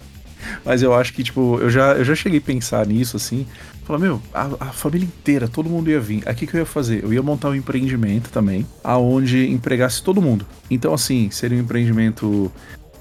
Mas 0.64 0.82
eu 0.82 0.94
acho 0.94 1.12
que, 1.12 1.22
tipo, 1.22 1.58
eu 1.60 1.68
já, 1.68 1.92
eu 1.94 2.04
já 2.04 2.14
cheguei 2.14 2.38
a 2.38 2.42
pensar 2.42 2.86
nisso, 2.86 3.16
assim. 3.16 3.46
Falar, 3.84 3.98
meu, 3.98 4.22
a, 4.32 4.48
a 4.60 4.66
família 4.66 5.04
inteira, 5.04 5.46
todo 5.48 5.68
mundo 5.68 5.90
ia 5.90 6.00
vir. 6.00 6.22
Aí 6.24 6.32
o 6.32 6.36
que, 6.36 6.46
que 6.46 6.54
eu 6.54 6.60
ia 6.60 6.66
fazer? 6.66 7.04
Eu 7.04 7.12
ia 7.12 7.22
montar 7.22 7.50
um 7.50 7.54
empreendimento 7.54 8.30
também, 8.30 8.66
aonde 8.82 9.50
empregasse 9.50 10.02
todo 10.02 10.22
mundo. 10.22 10.46
Então, 10.70 10.94
assim, 10.94 11.30
seria 11.30 11.58
um 11.58 11.60
empreendimento. 11.60 12.50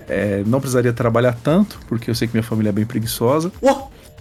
é, 0.07 0.43
não 0.45 0.59
precisaria 0.59 0.91
trabalhar 0.91 1.33
tanto, 1.43 1.79
porque 1.87 2.09
eu 2.09 2.15
sei 2.15 2.27
que 2.27 2.33
minha 2.33 2.43
família 2.43 2.69
é 2.69 2.73
bem 2.73 2.85
preguiçosa. 2.85 3.51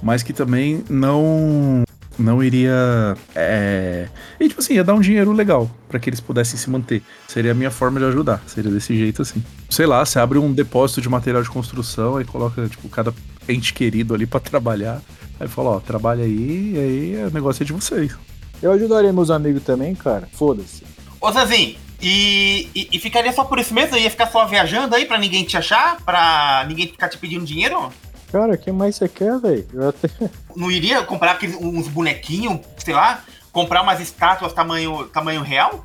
Mas 0.03 0.23
que 0.23 0.33
também 0.33 0.85
não. 0.89 1.83
Não 2.19 2.43
iria. 2.43 3.17
É... 3.35 4.09
E, 4.41 4.49
tipo 4.49 4.61
assim, 4.61 4.75
ia 4.75 4.83
dar 4.83 4.95
um 4.95 5.01
dinheiro 5.01 5.33
legal 5.33 5.71
para 5.89 6.01
que 6.01 6.11
eles 6.11 6.21
pudessem 6.21 6.59
se 6.59 6.69
manter. 6.69 7.03
Seria 7.29 7.53
a 7.53 7.55
minha 7.55 7.71
forma 7.71 8.01
de 8.01 8.07
ajudar. 8.07 8.43
Seria 8.47 8.71
desse 8.71 8.97
jeito 8.97 9.23
assim. 9.23 9.43
Sei 9.71 9.87
lá, 9.87 10.05
você 10.05 10.19
abre 10.19 10.39
um 10.39 10.53
depósito 10.53 11.01
de 11.01 11.09
material 11.09 11.43
de 11.43 11.49
construção, 11.49 12.17
aí 12.17 12.25
coloca, 12.25 12.67
tipo, 12.69 12.89
cada 12.89 13.15
ente 13.49 13.73
querido 13.73 14.15
ali 14.15 14.27
para 14.27 14.41
trabalhar. 14.41 15.01
Aí 15.39 15.47
fala, 15.47 15.71
ó, 15.71 15.81
trabalha 15.81 16.25
aí, 16.25 16.73
e 16.75 16.79
aí 16.79 17.25
o 17.27 17.31
negócio 17.31 17.63
é 17.63 17.67
de 17.67 17.73
vocês. 17.73 18.13
Eu 18.61 18.73
ajudaria 18.73 19.13
meus 19.13 19.31
amigos 19.31 19.63
também, 19.63 19.95
cara. 19.95 20.29
Foda-se. 20.33 20.83
Ô, 21.21 21.31
Zazinho, 21.31 21.77
E, 22.01 22.69
e, 22.75 22.89
e 22.93 22.99
ficaria 22.99 23.33
só 23.33 23.45
por 23.45 23.59
isso 23.59 23.75
mesmo? 23.75 23.97
Ia 23.97 24.11
ficar 24.11 24.27
só 24.29 24.45
viajando 24.47 24.95
aí 24.95 25.05
pra 25.05 25.19
ninguém 25.19 25.45
te 25.45 25.57
achar? 25.57 25.99
Pra 26.05 26.65
ninguém 26.69 26.89
ficar 26.89 27.09
te 27.09 27.19
pedindo 27.19 27.45
dinheiro? 27.45 27.93
Cara, 28.31 28.55
o 28.55 28.59
que 28.59 28.71
mais 28.71 28.97
você 28.97 29.09
quer, 29.09 29.39
velho? 29.39 29.67
Até. 29.89 30.09
Não 30.55 30.71
iria 30.71 31.03
comprar 31.03 31.33
aqueles, 31.33 31.57
uns 31.57 31.89
bonequinhos, 31.89 32.61
sei 32.79 32.95
lá? 32.95 33.23
Comprar 33.51 33.83
umas 33.83 34.01
estátuas 34.01 34.53
tamanho, 34.53 35.07
tamanho 35.09 35.43
real? 35.43 35.83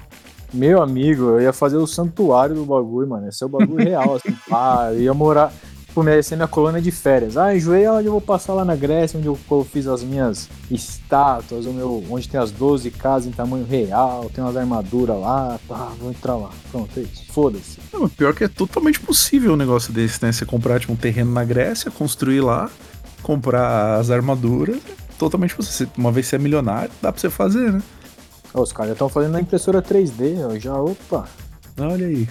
Meu 0.53 0.81
amigo, 0.81 1.23
eu 1.23 1.41
ia 1.41 1.53
fazer 1.53 1.77
o 1.77 1.87
santuário 1.87 2.53
do 2.53 2.65
bagulho, 2.65 3.07
mano. 3.07 3.27
Esse 3.27 3.43
é 3.43 3.47
o 3.47 3.49
bagulho 3.49 3.83
real, 3.83 4.15
assim. 4.15 4.35
Pá, 4.47 4.89
eu 4.91 5.01
ia 5.01 5.13
morar. 5.13 5.51
Tipo, 5.93 6.09
é 6.09 6.35
minha 6.35 6.47
colônia 6.47 6.81
de 6.81 6.89
férias. 6.89 7.37
Ah, 7.37 7.55
enjoei 7.55 7.87
onde 7.87 8.07
eu 8.07 8.11
vou 8.13 8.19
passar 8.19 8.55
lá 8.55 8.65
na 8.65 8.75
Grécia, 8.75 9.19
onde 9.19 9.27
eu, 9.27 9.37
eu 9.51 9.63
fiz 9.63 9.85
as 9.85 10.01
minhas 10.01 10.49
estátuas, 10.71 11.67
o 11.67 11.71
meu, 11.71 12.03
onde 12.09 12.27
tem 12.27 12.39
as 12.39 12.49
12 12.49 12.89
casas 12.89 13.27
em 13.27 13.31
tamanho 13.31 13.63
real, 13.63 14.27
tem 14.33 14.43
umas 14.43 14.57
armaduras 14.57 15.19
lá. 15.19 15.59
Pá, 15.67 15.91
vou 15.99 16.09
entrar 16.09 16.35
lá. 16.35 16.49
Pronto, 16.71 16.89
é 16.99 17.03
isso. 17.03 17.31
Foda-se. 17.31 17.77
Pior 18.17 18.33
que 18.33 18.43
é 18.43 18.47
totalmente 18.47 18.99
possível 18.99 19.53
um 19.53 19.55
negócio 19.55 19.93
desse, 19.93 20.23
né? 20.25 20.31
Você 20.31 20.47
comprar 20.47 20.79
tipo, 20.79 20.93
um 20.93 20.95
terreno 20.95 21.31
na 21.31 21.43
Grécia, 21.43 21.91
construir 21.91 22.41
lá, 22.41 22.71
comprar 23.21 23.99
as 23.99 24.09
armaduras. 24.09 24.79
Totalmente 25.19 25.55
possível. 25.55 25.93
Uma 25.95 26.11
vez 26.11 26.25
você 26.25 26.37
é 26.37 26.39
milionário, 26.39 26.89
dá 27.03 27.11
pra 27.11 27.21
você 27.21 27.29
fazer, 27.29 27.71
né? 27.71 27.83
Os 28.51 28.73
caras 28.73 28.89
já 28.89 28.93
estão 28.93 29.09
fazendo 29.09 29.33
na 29.33 29.41
impressora 29.41 29.79
3D, 29.79 30.43
ó. 30.43 30.57
Já, 30.57 30.75
opa. 30.75 31.27
Olha 31.77 32.07
aí. 32.07 32.27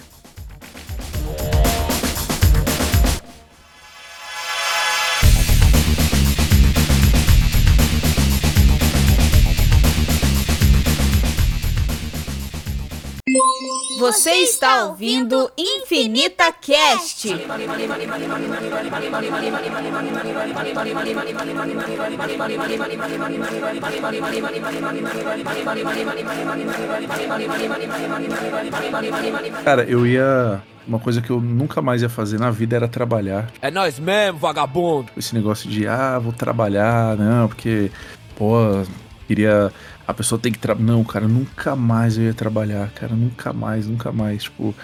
Você 14.03 14.31
está 14.31 14.83
ouvindo 14.83 15.49
Infinita 15.57 16.51
Cast. 16.51 17.29
Cara, 29.63 29.83
eu 29.85 30.05
ia. 30.05 30.61
Uma 30.85 30.99
coisa 30.99 31.21
que 31.21 31.29
eu 31.29 31.39
nunca 31.39 31.81
mais 31.81 32.01
ia 32.01 32.09
fazer 32.09 32.37
na 32.37 32.51
vida 32.51 32.75
era 32.75 32.89
trabalhar. 32.89 33.49
É 33.61 33.71
nós 33.71 33.97
mesmo, 33.99 34.37
vagabundo. 34.37 35.13
Esse 35.15 35.33
negócio 35.33 35.69
de, 35.69 35.87
ah, 35.87 36.19
vou 36.19 36.33
trabalhar, 36.33 37.15
não, 37.15 37.47
porque, 37.47 37.89
pô, 38.35 38.83
queria. 39.25 39.71
A 40.07 40.13
pessoa 40.13 40.39
tem 40.39 40.51
que 40.51 40.59
trabalhar. 40.59 40.85
Não, 40.85 41.03
cara, 41.03 41.27
nunca 41.27 41.75
mais 41.75 42.17
eu 42.17 42.23
ia 42.23 42.33
trabalhar, 42.33 42.89
cara, 42.91 43.15
nunca 43.15 43.53
mais, 43.53 43.87
nunca 43.87 44.11
mais. 44.11 44.43
Tipo, 44.43 44.75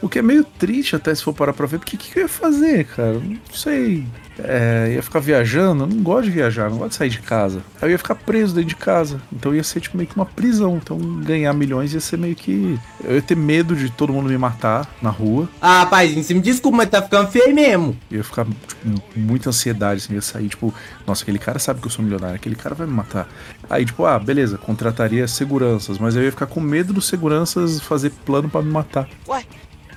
o 0.00 0.08
que 0.08 0.18
é 0.18 0.22
meio 0.22 0.44
triste 0.44 0.96
até 0.96 1.14
se 1.14 1.22
for 1.22 1.32
parar 1.32 1.52
pra 1.52 1.66
ver, 1.66 1.78
porque 1.78 1.96
o 1.96 1.98
que, 1.98 2.12
que 2.12 2.18
eu 2.18 2.24
ia 2.24 2.28
fazer, 2.28 2.84
cara? 2.84 3.14
Não 3.14 3.38
sei. 3.52 4.04
É, 4.38 4.92
ia 4.94 5.02
ficar 5.02 5.20
viajando, 5.20 5.84
eu 5.84 5.86
não 5.86 6.02
gosto 6.02 6.24
de 6.24 6.30
viajar, 6.30 6.68
não 6.68 6.76
gosto 6.76 6.90
de 6.90 6.96
sair 6.96 7.08
de 7.08 7.20
casa. 7.20 7.62
Aí 7.80 7.88
eu 7.88 7.92
ia 7.92 7.98
ficar 7.98 8.14
preso 8.14 8.54
dentro 8.54 8.68
de 8.68 8.76
casa. 8.76 9.20
Então 9.32 9.54
ia 9.54 9.64
ser 9.64 9.80
tipo 9.80 9.96
meio 9.96 10.08
que 10.08 10.14
uma 10.14 10.26
prisão. 10.26 10.76
Então 10.76 10.98
ganhar 10.98 11.52
milhões 11.54 11.94
ia 11.94 12.00
ser 12.00 12.18
meio 12.18 12.34
que. 12.34 12.78
Eu 13.02 13.14
ia 13.14 13.22
ter 13.22 13.36
medo 13.36 13.74
de 13.74 13.90
todo 13.90 14.12
mundo 14.12 14.28
me 14.28 14.36
matar 14.36 14.86
na 15.00 15.08
rua. 15.08 15.48
Ah, 15.60 15.86
paizinho, 15.86 16.22
você 16.22 16.34
me 16.34 16.40
desculpa, 16.40 16.76
mas 16.76 16.90
tá 16.90 17.00
ficando 17.00 17.28
feio 17.30 17.54
mesmo. 17.54 17.96
Eu 18.10 18.18
ia 18.18 18.24
ficar 18.24 18.44
tipo, 18.44 19.00
com 19.14 19.20
muita 19.20 19.48
ansiedade, 19.48 20.02
assim, 20.04 20.14
ia 20.14 20.22
sair, 20.22 20.48
tipo, 20.48 20.72
nossa, 21.06 21.22
aquele 21.22 21.38
cara 21.38 21.58
sabe 21.58 21.80
que 21.80 21.86
eu 21.86 21.90
sou 21.90 22.04
milionário, 22.04 22.36
aquele 22.36 22.56
cara 22.56 22.74
vai 22.74 22.86
me 22.86 22.92
matar. 22.92 23.26
Aí, 23.68 23.84
tipo, 23.84 24.04
ah, 24.06 24.18
beleza, 24.18 24.56
contrataria 24.58 25.26
seguranças, 25.26 25.98
mas 25.98 26.14
eu 26.16 26.22
ia 26.22 26.30
ficar 26.30 26.46
com 26.46 26.60
medo 26.60 26.92
dos 26.92 27.06
seguranças 27.06 27.80
fazer 27.80 28.10
plano 28.24 28.48
pra 28.48 28.62
me 28.62 28.70
matar. 28.70 29.08
Ué? 29.28 29.44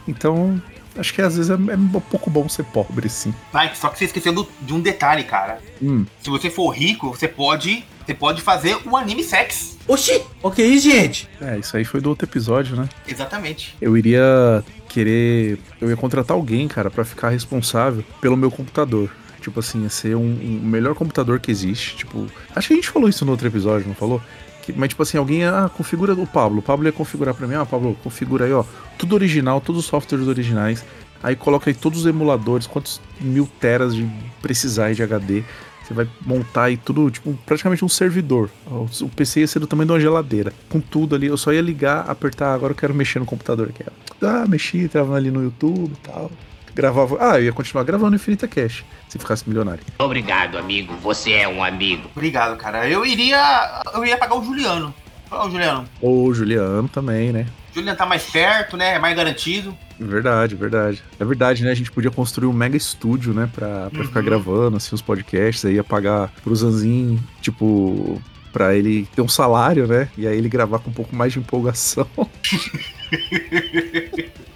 Então, 0.07 0.61
acho 0.97 1.13
que 1.13 1.21
às 1.21 1.35
vezes 1.37 1.49
é, 1.51 1.53
é 1.53 1.75
um 1.77 1.87
pouco 2.01 2.29
bom 2.29 2.47
ser 2.49 2.63
pobre, 2.65 3.07
sim. 3.09 3.33
Vai, 3.53 3.73
só 3.75 3.89
que 3.89 3.97
você 3.99 4.05
esqueceu 4.05 4.33
do- 4.33 4.47
de 4.61 4.73
um 4.73 4.79
detalhe, 4.81 5.23
cara. 5.23 5.59
Hum. 5.81 6.05
Se 6.21 6.29
você 6.29 6.49
for 6.49 6.69
rico, 6.71 7.09
você 7.15 7.27
pode. 7.27 7.83
Você 8.05 8.13
pode 8.15 8.41
fazer 8.41 8.75
um 8.87 8.97
anime 8.97 9.23
sex. 9.23 9.77
Oxi, 9.87 10.19
ok, 10.41 10.79
gente. 10.79 11.29
É, 11.39 11.59
isso 11.59 11.77
aí 11.77 11.85
foi 11.85 12.01
do 12.01 12.09
outro 12.09 12.25
episódio, 12.27 12.75
né? 12.75 12.89
Exatamente. 13.07 13.75
Eu 13.79 13.95
iria 13.95 14.63
querer. 14.87 15.59
Eu 15.79 15.91
ia 15.91 15.95
contratar 15.95 16.35
alguém, 16.35 16.67
cara, 16.67 16.89
pra 16.89 17.05
ficar 17.05 17.29
responsável 17.29 18.03
pelo 18.19 18.35
meu 18.35 18.49
computador. 18.49 19.11
Tipo 19.39 19.59
assim, 19.59 19.83
ia 19.83 19.89
ser 19.89 20.15
um, 20.15 20.21
um 20.21 20.59
melhor 20.63 20.95
computador 20.95 21.39
que 21.39 21.49
existe. 21.51 21.95
Tipo, 21.97 22.27
acho 22.55 22.67
que 22.67 22.73
a 22.73 22.77
gente 22.77 22.89
falou 22.89 23.07
isso 23.09 23.23
no 23.25 23.31
outro 23.31 23.47
episódio, 23.47 23.87
não 23.87 23.95
falou? 23.95 24.21
Que- 24.63 24.73
mas, 24.73 24.89
tipo 24.89 25.01
assim, 25.03 25.17
alguém, 25.17 25.45
ah, 25.45 25.69
configura 25.75 26.13
o 26.13 26.27
Pablo. 26.27 26.59
O 26.59 26.61
Pablo 26.61 26.85
ia 26.87 26.91
configurar 26.91 27.33
pra 27.33 27.47
mim, 27.47 27.55
ah, 27.55 27.65
Pablo, 27.65 27.97
configura 28.03 28.45
aí, 28.45 28.53
ó. 28.53 28.63
Tudo 28.97 29.15
original, 29.15 29.59
todos 29.61 29.81
os 29.81 29.87
softwares 29.87 30.27
originais. 30.27 30.83
Aí 31.21 31.35
coloca 31.35 31.69
aí 31.69 31.73
todos 31.73 31.99
os 32.01 32.05
emuladores, 32.05 32.65
quantos 32.67 33.01
mil 33.19 33.49
teras 33.59 33.93
de 33.95 34.07
precisar 34.41 34.93
de 34.93 35.03
HD. 35.03 35.43
Você 35.83 35.93
vai 35.93 36.07
montar 36.23 36.65
aí 36.65 36.77
tudo, 36.77 37.09
tipo, 37.09 37.33
praticamente 37.47 37.83
um 37.83 37.89
servidor. 37.89 38.49
O 38.69 39.09
PC 39.09 39.39
ia 39.39 39.47
ser 39.47 39.59
do 39.59 39.65
tamanho 39.67 39.87
de 39.87 39.93
uma 39.93 39.99
geladeira. 39.99 40.53
Com 40.69 40.79
tudo 40.79 41.15
ali, 41.15 41.25
eu 41.27 41.35
só 41.35 41.51
ia 41.51 41.61
ligar, 41.61 42.07
apertar, 42.09 42.53
agora 42.53 42.71
eu 42.71 42.75
quero 42.77 42.93
mexer 42.93 43.17
no 43.19 43.25
computador 43.25 43.69
aqui. 43.69 43.83
ó. 44.21 44.25
Ah, 44.25 44.45
mexi, 44.47 44.87
travando 44.87 45.15
ali 45.15 45.31
no 45.31 45.41
YouTube 45.43 45.91
e 45.93 46.07
tal. 46.07 46.31
Gravava. 46.79 47.17
Ah, 47.19 47.37
eu 47.39 47.43
ia 47.45 47.51
continuar 47.51 47.83
gravando 47.83 48.15
Infinita 48.15 48.47
Cash, 48.47 48.85
se 49.09 49.19
ficasse 49.19 49.43
milionário. 49.47 49.83
Obrigado, 49.99 50.57
amigo. 50.57 50.93
Você 51.01 51.33
é 51.33 51.47
um 51.47 51.61
amigo. 51.61 52.09
Obrigado, 52.15 52.55
cara. 52.57 52.87
Eu 52.87 53.05
iria. 53.05 53.81
Eu 53.93 54.05
ia 54.05 54.17
pagar 54.17 54.35
o 54.35 54.43
Juliano. 54.45 54.93
Ó, 55.29 55.45
o 55.47 55.51
Juliano. 55.51 55.85
Ou 56.01 56.27
o 56.27 56.33
Juliano 56.33 56.87
também, 56.87 57.33
né? 57.33 57.45
O 57.71 57.75
Juliano 57.75 57.97
tá 57.97 58.05
mais 58.05 58.23
perto, 58.23 58.77
né? 58.77 58.95
É 58.95 58.99
mais 58.99 59.15
garantido. 59.15 59.77
Verdade, 59.99 60.55
verdade. 60.55 61.03
É 61.19 61.25
verdade, 61.25 61.63
né? 61.65 61.71
A 61.71 61.75
gente 61.75 61.91
podia 61.91 62.09
construir 62.09 62.47
um 62.47 62.53
mega 62.53 62.77
estúdio, 62.77 63.33
né? 63.33 63.49
Pra, 63.53 63.89
pra 63.89 64.03
ficar 64.05 64.19
Uhum. 64.21 64.25
gravando, 64.25 64.77
assim, 64.77 64.95
os 64.95 65.01
podcasts. 65.01 65.65
Aí 65.65 65.73
ia 65.75 65.83
pagar 65.83 66.31
pro 66.43 66.55
Zanzin, 66.55 67.19
tipo, 67.41 68.21
pra 68.53 68.73
ele 68.73 69.05
ter 69.13 69.21
um 69.21 69.27
salário, 69.27 69.85
né? 69.85 70.07
E 70.17 70.25
aí 70.25 70.37
ele 70.37 70.47
gravar 70.47 70.79
com 70.79 70.89
um 70.89 70.93
pouco 70.93 71.13
mais 71.15 71.33
de 71.33 71.39
empolgação. 71.39 72.07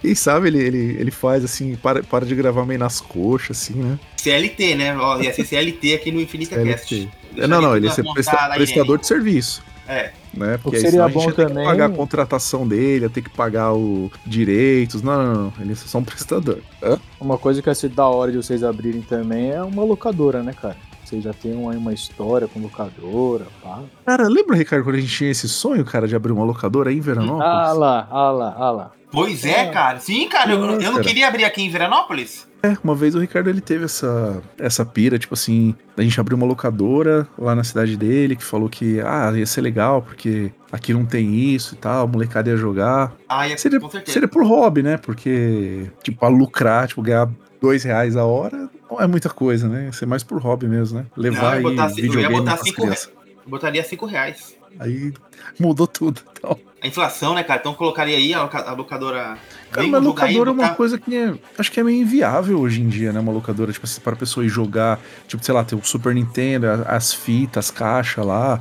Quem 0.04 0.14
sabe 0.14 0.48
ele, 0.48 0.58
ele, 0.58 0.96
ele 1.00 1.10
faz, 1.10 1.42
assim, 1.42 1.76
para, 1.76 2.02
para 2.02 2.26
de 2.26 2.34
gravar 2.34 2.66
meio 2.66 2.78
nas 2.78 3.00
coxas, 3.00 3.56
assim, 3.58 3.72
né? 3.72 3.98
CLT, 4.18 4.74
né? 4.74 4.94
Ó, 4.98 5.18
ia 5.18 5.32
ser 5.32 5.46
CLT 5.46 5.94
aqui 5.94 6.12
no 6.12 6.20
Infinita 6.20 6.62
Cast. 6.62 6.86
CLT. 6.94 7.08
Deixa 7.32 7.48
Não, 7.48 7.62
não, 7.62 7.70
ali 7.70 7.78
ele 7.78 7.86
ia 7.86 7.92
ser 7.94 8.04
presta- 8.12 8.50
prestador 8.54 8.98
de 8.98 9.06
serviço. 9.06 9.62
É. 9.88 10.10
Né? 10.34 10.58
Porque 10.62 10.76
seria 10.76 10.90
senão 10.92 11.04
a 11.06 11.08
gente 11.08 11.14
bom 11.16 11.24
ia 11.28 11.32
ter 11.34 11.46
também- 11.46 11.64
que 11.64 11.70
pagar 11.70 11.86
a 11.86 11.88
contratação 11.88 12.68
dele, 12.68 13.04
ia 13.06 13.10
ter 13.10 13.22
que 13.22 13.30
pagar 13.30 13.72
o 13.72 14.12
direitos. 14.26 15.00
Não, 15.00 15.16
não, 15.16 15.34
não. 15.44 15.52
Ele 15.58 15.72
é 15.72 15.74
só 15.74 15.96
um 15.98 16.04
prestador. 16.04 16.58
Hã? 16.82 16.98
Uma 17.18 17.38
coisa 17.38 17.62
que 17.62 17.68
ia 17.70 17.74
ser 17.74 17.88
da 17.88 18.06
hora 18.06 18.30
de 18.30 18.36
vocês 18.36 18.62
abrirem 18.62 19.00
também 19.00 19.52
é 19.52 19.62
uma 19.62 19.84
locadora, 19.84 20.42
né, 20.42 20.52
cara? 20.60 20.76
Vocês 21.14 21.22
já 21.22 21.32
tem 21.32 21.54
uma, 21.54 21.72
uma 21.72 21.92
história 21.92 22.48
com 22.48 22.58
locadora, 22.58 23.46
pá. 23.62 23.82
Cara, 24.04 24.26
lembra, 24.26 24.56
Ricardo, 24.56 24.82
quando 24.82 24.96
a 24.96 25.00
gente 25.00 25.16
tinha 25.16 25.30
esse 25.30 25.48
sonho, 25.48 25.84
cara, 25.84 26.08
de 26.08 26.16
abrir 26.16 26.32
uma 26.32 26.44
locadora 26.44 26.90
aí 26.90 26.96
em 26.96 27.00
Veranópolis? 27.00 27.46
Ah 27.46 27.72
lá, 27.72 28.08
ah 28.10 28.30
lá, 28.30 28.54
ah 28.58 28.70
lá. 28.72 28.92
Pois 29.12 29.44
é, 29.44 29.66
cara. 29.66 30.00
Sim, 30.00 30.28
cara. 30.28 30.50
Eu, 30.50 30.80
eu 30.80 30.92
não 30.92 31.00
queria 31.00 31.28
abrir 31.28 31.44
aqui 31.44 31.62
em 31.62 31.70
Veranópolis. 31.70 32.48
É, 32.64 32.78
uma 32.82 32.94
vez 32.94 33.14
o 33.14 33.18
Ricardo 33.18 33.50
ele 33.50 33.60
teve 33.60 33.84
essa, 33.84 34.42
essa 34.58 34.86
pira, 34.86 35.18
tipo 35.18 35.34
assim, 35.34 35.74
a 35.98 36.00
gente 36.00 36.18
abriu 36.18 36.34
uma 36.34 36.46
locadora 36.46 37.28
lá 37.36 37.54
na 37.54 37.62
cidade 37.62 37.94
dele, 37.94 38.34
que 38.34 38.42
falou 38.42 38.70
que, 38.70 39.02
ah, 39.02 39.30
ia 39.34 39.44
ser 39.44 39.60
legal, 39.60 40.00
porque 40.00 40.50
aqui 40.72 40.94
não 40.94 41.04
tem 41.04 41.34
isso 41.34 41.74
e 41.74 41.76
tal, 41.76 42.04
a 42.04 42.06
molecada 42.06 42.48
ia 42.48 42.56
jogar. 42.56 43.12
Ah, 43.28 43.46
ia, 43.46 43.58
Seria, 43.58 43.78
com 43.78 43.90
certeza. 43.90 44.14
seria 44.14 44.28
por 44.28 44.46
hobby, 44.46 44.82
né? 44.82 44.96
Porque, 44.96 45.90
tipo, 46.02 46.24
a 46.24 46.28
lucrar, 46.28 46.88
tipo, 46.88 47.02
ganhar 47.02 47.30
dois 47.60 47.84
reais 47.84 48.16
a 48.16 48.24
hora 48.24 48.70
não 48.90 48.98
é 48.98 49.06
muita 49.06 49.28
coisa, 49.28 49.68
né? 49.68 49.84
Ia 49.84 49.92
ser 49.92 50.06
mais 50.06 50.22
por 50.22 50.40
hobby 50.40 50.66
mesmo, 50.66 51.00
né? 51.00 51.06
Não, 51.14 51.22
Levar 51.22 51.60
eu, 51.60 51.62
ia 51.62 51.68
aí 51.68 51.76
botar, 51.76 51.98
eu 51.98 52.20
ia 52.20 52.30
botar 52.30 52.56
cinco 52.56 52.84
reais. 52.84 53.10
Eu 53.44 53.50
botaria 53.50 53.84
cinco 53.84 54.06
reais. 54.06 54.56
Aí 54.78 55.12
mudou 55.58 55.86
tudo. 55.86 56.22
Então. 56.32 56.58
A 56.82 56.86
inflação, 56.86 57.34
né, 57.34 57.42
cara? 57.42 57.60
Então 57.60 57.72
eu 57.72 57.76
colocaria 57.76 58.16
aí 58.16 58.34
a 58.34 58.72
locadora. 58.72 59.38
Cara, 59.74 59.86
mas 59.88 60.00
aí, 60.00 60.06
locadora 60.06 60.50
é 60.50 60.52
uma 60.52 60.62
botar- 60.62 60.74
coisa 60.76 60.98
que 60.98 61.14
é, 61.16 61.34
acho 61.58 61.70
que 61.72 61.80
é 61.80 61.82
meio 61.82 62.00
inviável 62.02 62.60
hoje 62.60 62.80
em 62.80 62.88
dia, 62.88 63.12
né? 63.12 63.20
Uma 63.20 63.32
locadora, 63.32 63.72
tipo 63.72 63.84
assim, 63.84 64.00
para 64.00 64.12
a 64.12 64.16
pessoa 64.16 64.46
ir 64.46 64.48
jogar, 64.48 64.98
tipo, 65.26 65.44
sei 65.44 65.52
lá, 65.54 65.64
ter 65.64 65.74
o 65.74 65.84
Super 65.84 66.14
Nintendo, 66.14 66.66
a- 66.68 66.94
as 66.96 67.12
fitas, 67.12 67.66
as 67.66 67.70
caixas 67.70 68.24
lá. 68.24 68.60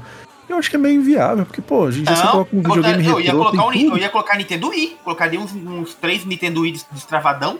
Eu 0.49 0.57
acho 0.57 0.69
que 0.69 0.75
é 0.75 0.79
meio 0.79 0.99
inviável, 0.99 1.45
porque, 1.45 1.61
pô, 1.61 1.83
hoje 1.83 2.01
em 2.01 2.03
dia 2.03 2.15
você 2.15 2.23
Não, 2.23 2.31
coloca 2.31 2.55
um 2.55 2.61
videogame 2.61 3.05
eu 3.07 3.19
ia 3.21 3.31
colocar 3.31 3.65
um, 3.65 3.71
tem 3.71 3.77
Ni- 3.83 3.85
tudo. 3.89 3.97
eu 3.97 4.01
ia 4.01 4.09
colocar 4.09 4.37
Nintendo 4.37 4.67
Wii. 4.69 4.97
Colocaria 5.03 5.39
uns, 5.39 5.51
uns 5.53 5.93
três 5.95 6.25
Nintendo 6.25 6.61
Wii 6.61 6.71
des- 6.73 6.85
destravadão. 6.91 7.57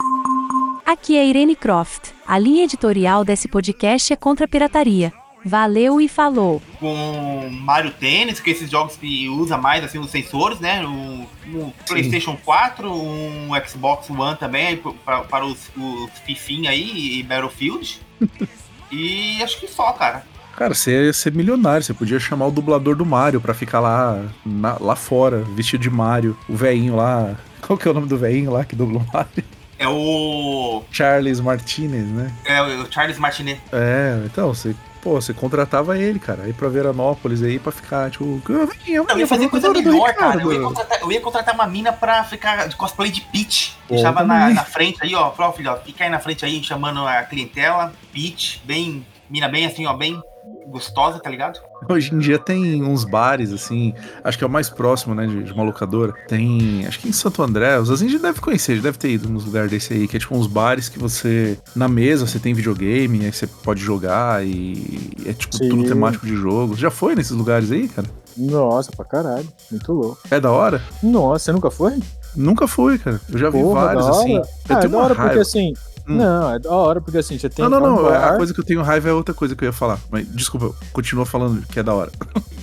Aqui 0.86 1.16
é 1.18 1.26
Irene 1.26 1.56
Croft. 1.56 2.12
A 2.28 2.38
linha 2.38 2.66
editorial 2.66 3.24
desse 3.24 3.48
podcast 3.48 4.12
é 4.12 4.16
contra 4.16 4.46
a 4.46 4.48
pirataria. 4.50 5.14
Valeu 5.46 6.00
e 6.00 6.08
falou. 6.08 6.62
com 6.80 7.50
Mario 7.52 7.92
Tennis, 7.92 8.40
que 8.40 8.50
é 8.50 8.54
esses 8.54 8.70
jogos 8.70 8.96
que 8.96 9.28
usa 9.30 9.58
mais 9.58 9.84
assim 9.84 10.00
os 10.00 10.10
sensores, 10.10 10.60
né? 10.60 10.86
Um, 10.86 11.26
um 11.54 11.72
PlayStation 11.88 12.38
4, 12.44 12.92
um 12.92 13.50
Xbox 13.68 14.10
One 14.10 14.38
também 14.38 14.82
para 15.06 15.46
os, 15.46 15.70
os 15.76 16.10
Fifinha 16.26 16.70
aí 16.72 17.20
e 17.20 17.24
Battlefield. 17.24 18.00
e 18.92 19.42
acho 19.44 19.60
que 19.60 19.68
só, 19.68 19.92
cara. 19.94 20.24
Cara, 20.56 20.74
você 20.76 21.06
ia 21.08 21.14
ser 21.14 21.34
milionário, 21.34 21.84
você 21.84 21.94
podia 21.96 22.20
chamar 22.20 22.46
o 22.46 22.52
dublador 22.52 22.96
do 22.96 23.06
Mario 23.06 23.42
pra 23.42 23.56
ficar 23.56 23.80
lá, 23.80 24.24
na- 24.46 24.78
lá 24.80 24.96
fora, 24.96 25.40
vestido 25.56 25.82
de 25.82 25.90
Mario. 25.90 26.38
O 26.48 26.56
velhinho 26.56 26.96
lá. 26.96 27.36
Qual 27.66 27.78
que 27.78 27.88
é 27.88 27.92
o 27.92 27.94
nome 27.94 28.08
do 28.08 28.18
velhinho 28.18 28.52
lá 28.52 28.64
que 28.64 28.76
dubla 28.76 29.00
o 29.00 29.06
Mario? 29.12 29.44
É 29.80 29.88
o. 29.88 30.84
Charles 30.92 31.40
Martinez, 31.40 32.06
né? 32.08 32.32
É 32.46 32.62
o 32.62 32.90
Charles 32.92 33.18
Martinet. 33.18 33.60
É, 33.72 34.22
então, 34.26 34.54
você. 34.54 34.76
Pô, 35.04 35.20
você 35.20 35.34
contratava 35.34 36.00
ele, 36.00 36.18
cara, 36.18 36.44
aí 36.44 36.54
pra 36.54 36.70
Veranópolis 36.70 37.44
aí 37.44 37.60
pra 37.60 37.74
ficar, 37.74 38.10
tipo. 38.10 38.42
"Ah, 38.50 38.66
velhinho, 38.66 39.06
Eu 39.10 39.18
ia 39.18 39.28
fazer 39.28 39.50
coisa 39.50 39.70
melhor, 39.70 40.14
cara. 40.14 40.32
Ricardo." 40.32 40.52
Eu 40.52 40.54
ia, 40.54 40.62
contratar, 40.62 41.02
eu 41.02 41.12
ia 41.12 41.20
contratar 41.22 41.54
uma 41.54 41.68
mina 41.68 41.92
pra 41.92 42.24
ficar 42.24 42.70
de 42.70 42.76
cosplay 42.78 43.12
de 43.12 43.20
Peach. 43.20 43.76
Pô, 43.86 43.96
Deixava 43.96 44.24
na, 44.24 44.50
na 44.52 44.64
frente 44.64 45.00
aí, 45.02 45.14
ó. 45.14 45.30
Pro 45.32 45.52
filho, 45.52 45.72
ó. 45.74 45.76
Fica 45.76 46.06
aí 46.06 46.10
na 46.10 46.20
frente 46.20 46.46
aí, 46.46 46.64
chamando 46.64 47.06
a 47.06 47.22
clientela. 47.24 47.92
Peach, 48.14 48.62
bem. 48.64 49.06
Mina 49.30 49.50
bem 49.50 49.66
assim, 49.66 49.86
ó, 49.86 49.94
bem 49.94 50.22
gostosa, 50.68 51.20
tá 51.20 51.30
ligado? 51.30 51.60
Hoje 51.90 52.14
em 52.14 52.20
dia 52.20 52.40
tem 52.40 52.82
uns 52.84 53.04
bares, 53.04 53.52
assim, 53.52 53.94
acho 54.24 54.38
que 54.38 54.44
é 54.44 54.48
o 54.48 54.50
mais 54.50 54.70
próximo, 54.70 55.14
né, 55.14 55.26
de, 55.28 55.44
de 55.44 55.52
uma 55.54 55.64
locadora. 55.64 56.14
Tem, 56.28 56.86
acho 56.88 57.00
que 57.00 57.10
em 57.10 57.12
Santo 57.12 57.44
André, 57.44 57.78
o 57.80 57.86
Zazinho 57.86 58.12
já 58.12 58.20
deve 58.20 58.40
conhecer, 58.40 58.78
já 58.78 58.82
deve 58.84 58.98
ter 58.98 59.10
ido 59.12 59.28
nos 59.30 59.46
lugares 59.46 59.70
desse 59.70 59.94
aí, 59.94 60.08
que 60.08 60.16
é 60.16 60.20
tipo 60.20 60.36
uns 60.36 60.48
bares 60.48 60.88
que 60.90 60.98
você, 60.98 61.58
na 61.76 61.88
mesa, 61.88 62.26
você 62.26 62.40
tem 62.40 62.54
videogame, 62.54 63.26
aí 63.26 63.34
você 63.34 63.46
pode 63.48 63.82
jogar 63.82 64.46
e 64.46 65.12
é 65.26 65.34
tipo 65.34 65.56
Sim. 65.56 65.70
tudo 65.70 65.84
temático 65.86 66.26
de 66.26 66.36
jogo. 66.36 66.76
Já 66.76 66.90
foi 66.90 67.16
nesses 67.16 67.32
lugares 67.34 67.72
aí, 67.72 67.88
cara? 67.88 68.08
Nossa, 68.38 68.92
pra 68.92 69.06
caralho. 69.06 69.48
Muito 69.70 69.92
louco. 69.94 70.18
É 70.32 70.40
da 70.40 70.52
hora? 70.52 70.82
Nossa, 71.04 71.46
você 71.46 71.52
nunca 71.52 71.70
foi? 71.70 72.00
Nunca 72.36 72.68
fui, 72.68 72.98
cara. 72.98 73.22
Eu 73.32 73.38
já 73.38 73.50
vi 73.50 73.62
Porra, 73.62 73.82
vários, 73.86 74.06
da 74.06 74.12
hora. 74.12 74.20
assim. 74.22 74.36
Eu 74.38 74.42
Ah, 74.44 74.74
é 74.74 74.76
tenho 74.80 74.90
da 74.92 74.98
uma 74.98 75.04
hora 75.06 75.14
porque 75.16 75.28
raiva. 75.28 75.42
assim. 75.42 75.74
Hum. 76.08 76.16
Não, 76.18 76.54
é 76.54 76.60
da 76.60 76.70
hora 76.72 77.00
porque 77.02 77.18
assim, 77.18 77.38
você 77.40 77.50
tem. 77.50 77.64
Não, 77.64 77.80
não, 77.80 77.86
é 77.86 77.90
um 77.92 77.96
não. 77.96 78.04
bar- 78.04 78.34
A 78.34 78.38
coisa 78.38 78.54
que 78.54 78.60
eu 78.60 78.64
tenho 78.64 78.82
raiva 78.82 79.10
é 79.10 79.14
outra 79.14 79.34
coisa 79.34 79.56
que 79.56 79.64
eu 79.64 79.68
ia 79.68 79.74
falar. 79.74 80.00
Mas 80.12 80.28
desculpa, 80.28 80.76
continua 80.92 81.26
falando 81.26 81.66
que 81.68 81.80
é 81.80 81.84
da 81.84 81.94
hora. 81.94 82.12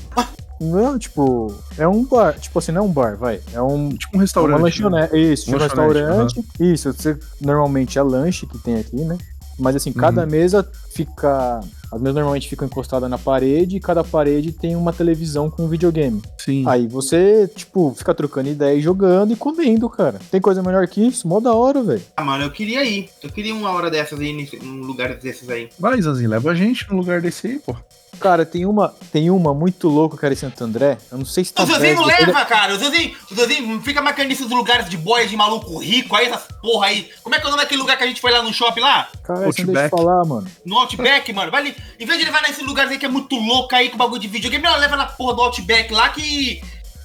Não, 0.62 0.98
tipo, 0.98 1.54
é 1.78 1.88
um 1.88 2.04
bar. 2.04 2.38
Tipo 2.38 2.58
assim, 2.58 2.70
não 2.70 2.82
é 2.82 2.84
um 2.84 2.92
bar, 2.92 3.16
vai. 3.16 3.40
É 3.54 3.62
um. 3.62 3.88
Tipo 3.88 4.18
um 4.18 4.20
restaurante. 4.20 4.56
Uma 4.58 4.64
lanchonete. 4.64 5.16
Isso, 5.16 5.42
Um 5.44 5.52
tipo 5.52 5.56
um 5.56 5.60
restaurante. 5.62 6.44
Isso, 6.60 6.92
você, 6.92 7.18
normalmente 7.40 7.98
é 7.98 8.02
lanche 8.02 8.46
que 8.46 8.58
tem 8.58 8.76
aqui, 8.76 8.96
né? 8.96 9.16
Mas 9.58 9.74
assim, 9.76 9.88
Uhum. 9.88 9.96
cada 9.96 10.26
mesa 10.26 10.68
fica. 11.04 11.60
As 11.92 12.00
mesas 12.00 12.14
normalmente 12.14 12.48
ficam 12.48 12.66
encostadas 12.66 13.10
na 13.10 13.18
parede 13.18 13.76
e 13.76 13.80
cada 13.80 14.04
parede 14.04 14.52
tem 14.52 14.76
uma 14.76 14.92
televisão 14.92 15.50
com 15.50 15.64
um 15.64 15.68
videogame. 15.68 16.22
Sim. 16.38 16.64
Aí 16.68 16.86
você, 16.86 17.48
tipo, 17.48 17.92
fica 17.96 18.14
trocando 18.14 18.48
ideia 18.48 18.76
e 18.76 18.80
jogando 18.80 19.32
e 19.32 19.36
comendo, 19.36 19.90
cara. 19.90 20.20
Tem 20.30 20.40
coisa 20.40 20.62
melhor 20.62 20.86
que 20.86 21.04
isso? 21.04 21.26
Mó 21.26 21.40
da 21.40 21.52
hora, 21.52 21.82
velho. 21.82 22.02
Ah, 22.16 22.24
mano, 22.24 22.44
eu 22.44 22.50
queria 22.50 22.84
ir. 22.84 23.10
Eu 23.20 23.30
queria 23.30 23.54
uma 23.54 23.70
hora 23.72 23.90
dessas 23.90 24.20
aí, 24.20 24.48
num 24.62 24.84
lugar 24.84 25.16
desses 25.16 25.48
aí. 25.48 25.68
Vai, 25.78 26.00
Zanzinho, 26.00 26.30
leva 26.30 26.50
a 26.50 26.54
gente 26.54 26.88
no 26.88 26.96
lugar 26.96 27.20
desse 27.20 27.48
aí, 27.48 27.58
pô. 27.58 27.74
Cara, 28.20 28.44
tem 28.44 28.66
uma, 28.66 28.94
tem 29.10 29.30
uma 29.30 29.54
muito 29.54 29.88
louca, 29.88 30.16
cara, 30.16 30.34
em 30.34 30.36
Santo 30.36 30.62
André. 30.62 30.98
Eu 31.10 31.18
não 31.18 31.24
sei 31.24 31.42
se 31.42 31.54
tá 31.54 31.62
O 31.62 31.66
Zezinho 31.66 31.96
não 31.96 32.04
leva, 32.04 32.44
cara. 32.44 32.74
O 32.74 32.78
Zezinho, 32.78 33.16
o 33.30 33.34
Zezinho 33.34 33.80
fica 33.80 34.02
marcando 34.02 34.28
nesses 34.28 34.48
lugares 34.48 34.90
de 34.90 34.98
boia 34.98 35.26
de 35.26 35.34
maluco 35.36 35.78
rico 35.78 36.14
aí, 36.14 36.26
essas 36.26 36.46
porra 36.60 36.88
aí. 36.88 37.08
Como 37.22 37.34
é 37.34 37.38
que 37.38 37.44
é 37.44 37.48
o 37.48 37.50
nome 37.50 37.62
daquele 37.62 37.80
lugar 37.80 37.96
que 37.96 38.04
a 38.04 38.06
gente 38.06 38.20
foi 38.20 38.30
lá 38.30 38.42
no 38.42 38.52
shopping 38.52 38.80
lá? 38.80 39.08
Cara, 39.22 39.46
você 39.46 39.64
não 39.64 39.72
deixa 39.72 39.86
eu 39.86 39.98
falar, 39.98 40.24
mano. 40.24 40.46
No 40.66 40.78
Outback, 40.96 41.32
mano. 41.32 41.50
Vai 41.50 41.60
ali. 41.62 41.76
Em 41.98 42.06
vez 42.06 42.18
de 42.18 42.24
levar 42.24 42.42
nesses 42.42 42.64
lugares 42.66 42.90
aí 42.92 42.98
que 42.98 43.06
é 43.06 43.08
muito 43.08 43.36
louco 43.36 43.74
aí 43.74 43.88
com 43.90 43.96
bagulho 43.98 44.20
de 44.20 44.28
videogame, 44.28 44.64
ela 44.66 44.76
leva 44.76 44.96
na 44.96 45.06
porra 45.06 45.34
do 45.34 45.42
Outback 45.42 45.92
lá 45.92 46.08
que. 46.10 46.60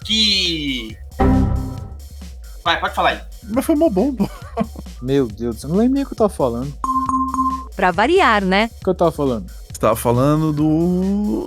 Que. 0.05 0.97
Vai, 2.63 2.79
pode 2.79 2.95
falar 2.95 3.09
aí. 3.09 3.19
Mas 3.43 3.65
foi 3.65 3.75
mó 3.75 3.89
bom, 3.89 4.13
pô. 4.13 4.27
Meu 5.01 5.27
Deus, 5.27 5.63
eu 5.63 5.69
não 5.69 5.77
lembro 5.77 5.93
nem 5.95 6.03
o 6.03 6.05
que 6.07 6.13
eu 6.13 6.17
tava 6.17 6.29
falando. 6.29 6.73
Pra 7.75 7.91
variar, 7.91 8.43
né? 8.43 8.69
O 8.79 8.83
que 8.83 8.89
eu 8.89 8.95
tava 8.95 9.11
falando? 9.11 9.45
Você 9.71 9.79
tava 9.79 9.95
falando 9.95 10.51
do. 10.53 11.45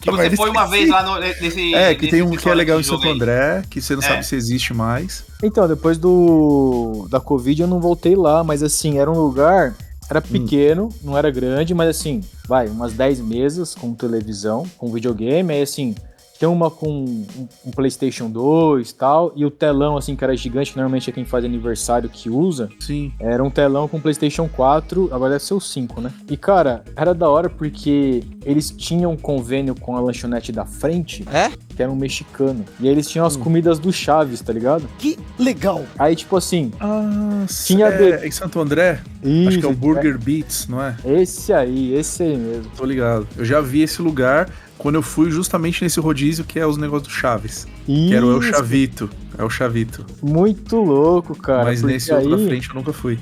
Que 0.00 0.10
você 0.10 0.34
foi 0.36 0.48
uma 0.50 0.66
vez 0.66 0.88
lá 0.88 1.02
no, 1.02 1.18
nesse. 1.20 1.74
É, 1.74 1.94
que 1.94 2.02
nesse 2.06 2.10
tem 2.16 2.22
um 2.22 2.30
que 2.30 2.48
é 2.48 2.54
legal 2.54 2.80
em 2.80 2.82
Santo. 2.82 3.06
André, 3.08 3.62
que 3.68 3.80
você 3.80 3.94
não 3.94 4.02
É. 4.02 4.06
sabe 4.06 4.24
se 4.26 4.34
existe 4.34 4.72
mais. 4.72 5.24
Então, 5.42 5.68
depois 5.68 5.98
do 5.98 7.06
da 7.10 7.20
Covid 7.20 7.62
eu 7.62 7.68
não 7.68 7.80
voltei 7.80 8.16
lá, 8.16 8.42
mas 8.42 8.62
assim, 8.62 8.98
era 8.98 9.10
um 9.10 9.18
lugar, 9.20 9.74
era 10.12 10.20
Hum. 10.20 10.32
pequeno, 10.32 10.88
não 11.02 11.16
era 11.16 11.30
grande, 11.30 11.74
mas 11.74 11.88
assim, 11.88 12.20
vai, 12.46 12.68
umas 12.68 12.92
10 12.92 13.20
mesas 13.20 13.74
com 13.74 13.92
televisão, 13.94 14.64
com 14.78 14.92
videogame, 14.92 15.52
aí 15.52 15.62
assim, 15.62 15.94
tinha 16.38 16.50
uma 16.50 16.70
com 16.70 16.88
um, 16.88 17.24
um 17.66 17.70
PlayStation 17.70 18.28
2 18.28 18.90
e 18.90 18.94
tal, 18.94 19.32
e 19.36 19.46
o 19.46 19.50
telão 19.50 19.96
assim 19.96 20.16
que 20.16 20.24
era 20.24 20.36
gigante, 20.36 20.72
que 20.72 20.76
normalmente 20.76 21.08
é 21.08 21.12
quem 21.12 21.24
faz 21.24 21.44
aniversário 21.44 22.08
que 22.10 22.28
usa. 22.28 22.68
Sim. 22.80 23.12
Era 23.20 23.42
um 23.44 23.50
telão 23.50 23.86
com 23.86 24.00
PlayStation 24.00 24.48
4, 24.48 25.08
agora 25.12 25.32
deve 25.34 25.44
ser 25.44 25.54
o 25.54 25.60
5, 25.60 26.00
né? 26.00 26.12
E 26.28 26.36
cara, 26.36 26.82
era 26.96 27.14
da 27.14 27.28
hora 27.28 27.48
porque 27.48 28.24
eles 28.44 28.70
tinham 28.70 29.12
um 29.12 29.16
convênio 29.16 29.74
com 29.78 29.96
a 29.96 30.00
lanchonete 30.00 30.50
da 30.50 30.64
frente, 30.66 31.24
É? 31.32 31.50
Que 31.82 31.84
era 31.84 31.90
um 31.90 31.96
mexicano. 31.96 32.64
E 32.78 32.86
aí 32.86 32.92
eles 32.94 33.08
tinham 33.08 33.26
as 33.26 33.36
comidas 33.36 33.78
do 33.80 33.92
Chaves, 33.92 34.40
tá 34.40 34.52
ligado? 34.52 34.84
Que 34.98 35.18
legal. 35.38 35.84
Aí, 35.98 36.14
tipo 36.14 36.36
assim, 36.36 36.70
Ah, 36.78 37.44
Tinha 37.66 37.86
é, 37.86 38.18
de- 38.18 38.26
em 38.28 38.30
Santo 38.30 38.60
André? 38.60 39.00
Acho 39.48 39.58
que 39.58 39.64
é 39.64 39.68
o 39.68 39.72
Burger 39.74 40.16
Beats, 40.18 40.68
não 40.68 40.80
é? 40.82 40.94
Esse 41.04 41.52
aí, 41.52 41.92
esse 41.94 42.22
aí 42.22 42.36
mesmo. 42.36 42.70
Tô 42.76 42.84
ligado. 42.84 43.26
Eu 43.36 43.44
já 43.44 43.60
vi 43.60 43.82
esse 43.82 44.00
lugar 44.00 44.48
quando 44.78 44.94
eu 44.96 45.02
fui 45.02 45.30
justamente 45.30 45.82
nesse 45.82 45.98
rodízio 46.00 46.44
que 46.44 46.58
é 46.58 46.66
os 46.66 46.76
negócios 46.76 47.08
do 47.08 47.12
Chaves. 47.14 47.66
Que 47.86 48.14
era 48.14 48.24
o 48.24 48.30
El 48.32 48.40
Isso, 48.40 48.50
Chavito. 48.50 49.10
É 49.36 49.42
o 49.44 49.50
Chavito. 49.50 50.04
Muito 50.22 50.76
louco, 50.76 51.34
cara. 51.36 51.64
Mas 51.64 51.82
nesse 51.82 52.12
outro 52.12 52.30
da 52.30 52.36
aí- 52.36 52.46
frente 52.46 52.68
eu 52.68 52.74
nunca 52.76 52.92
fui. 52.92 53.18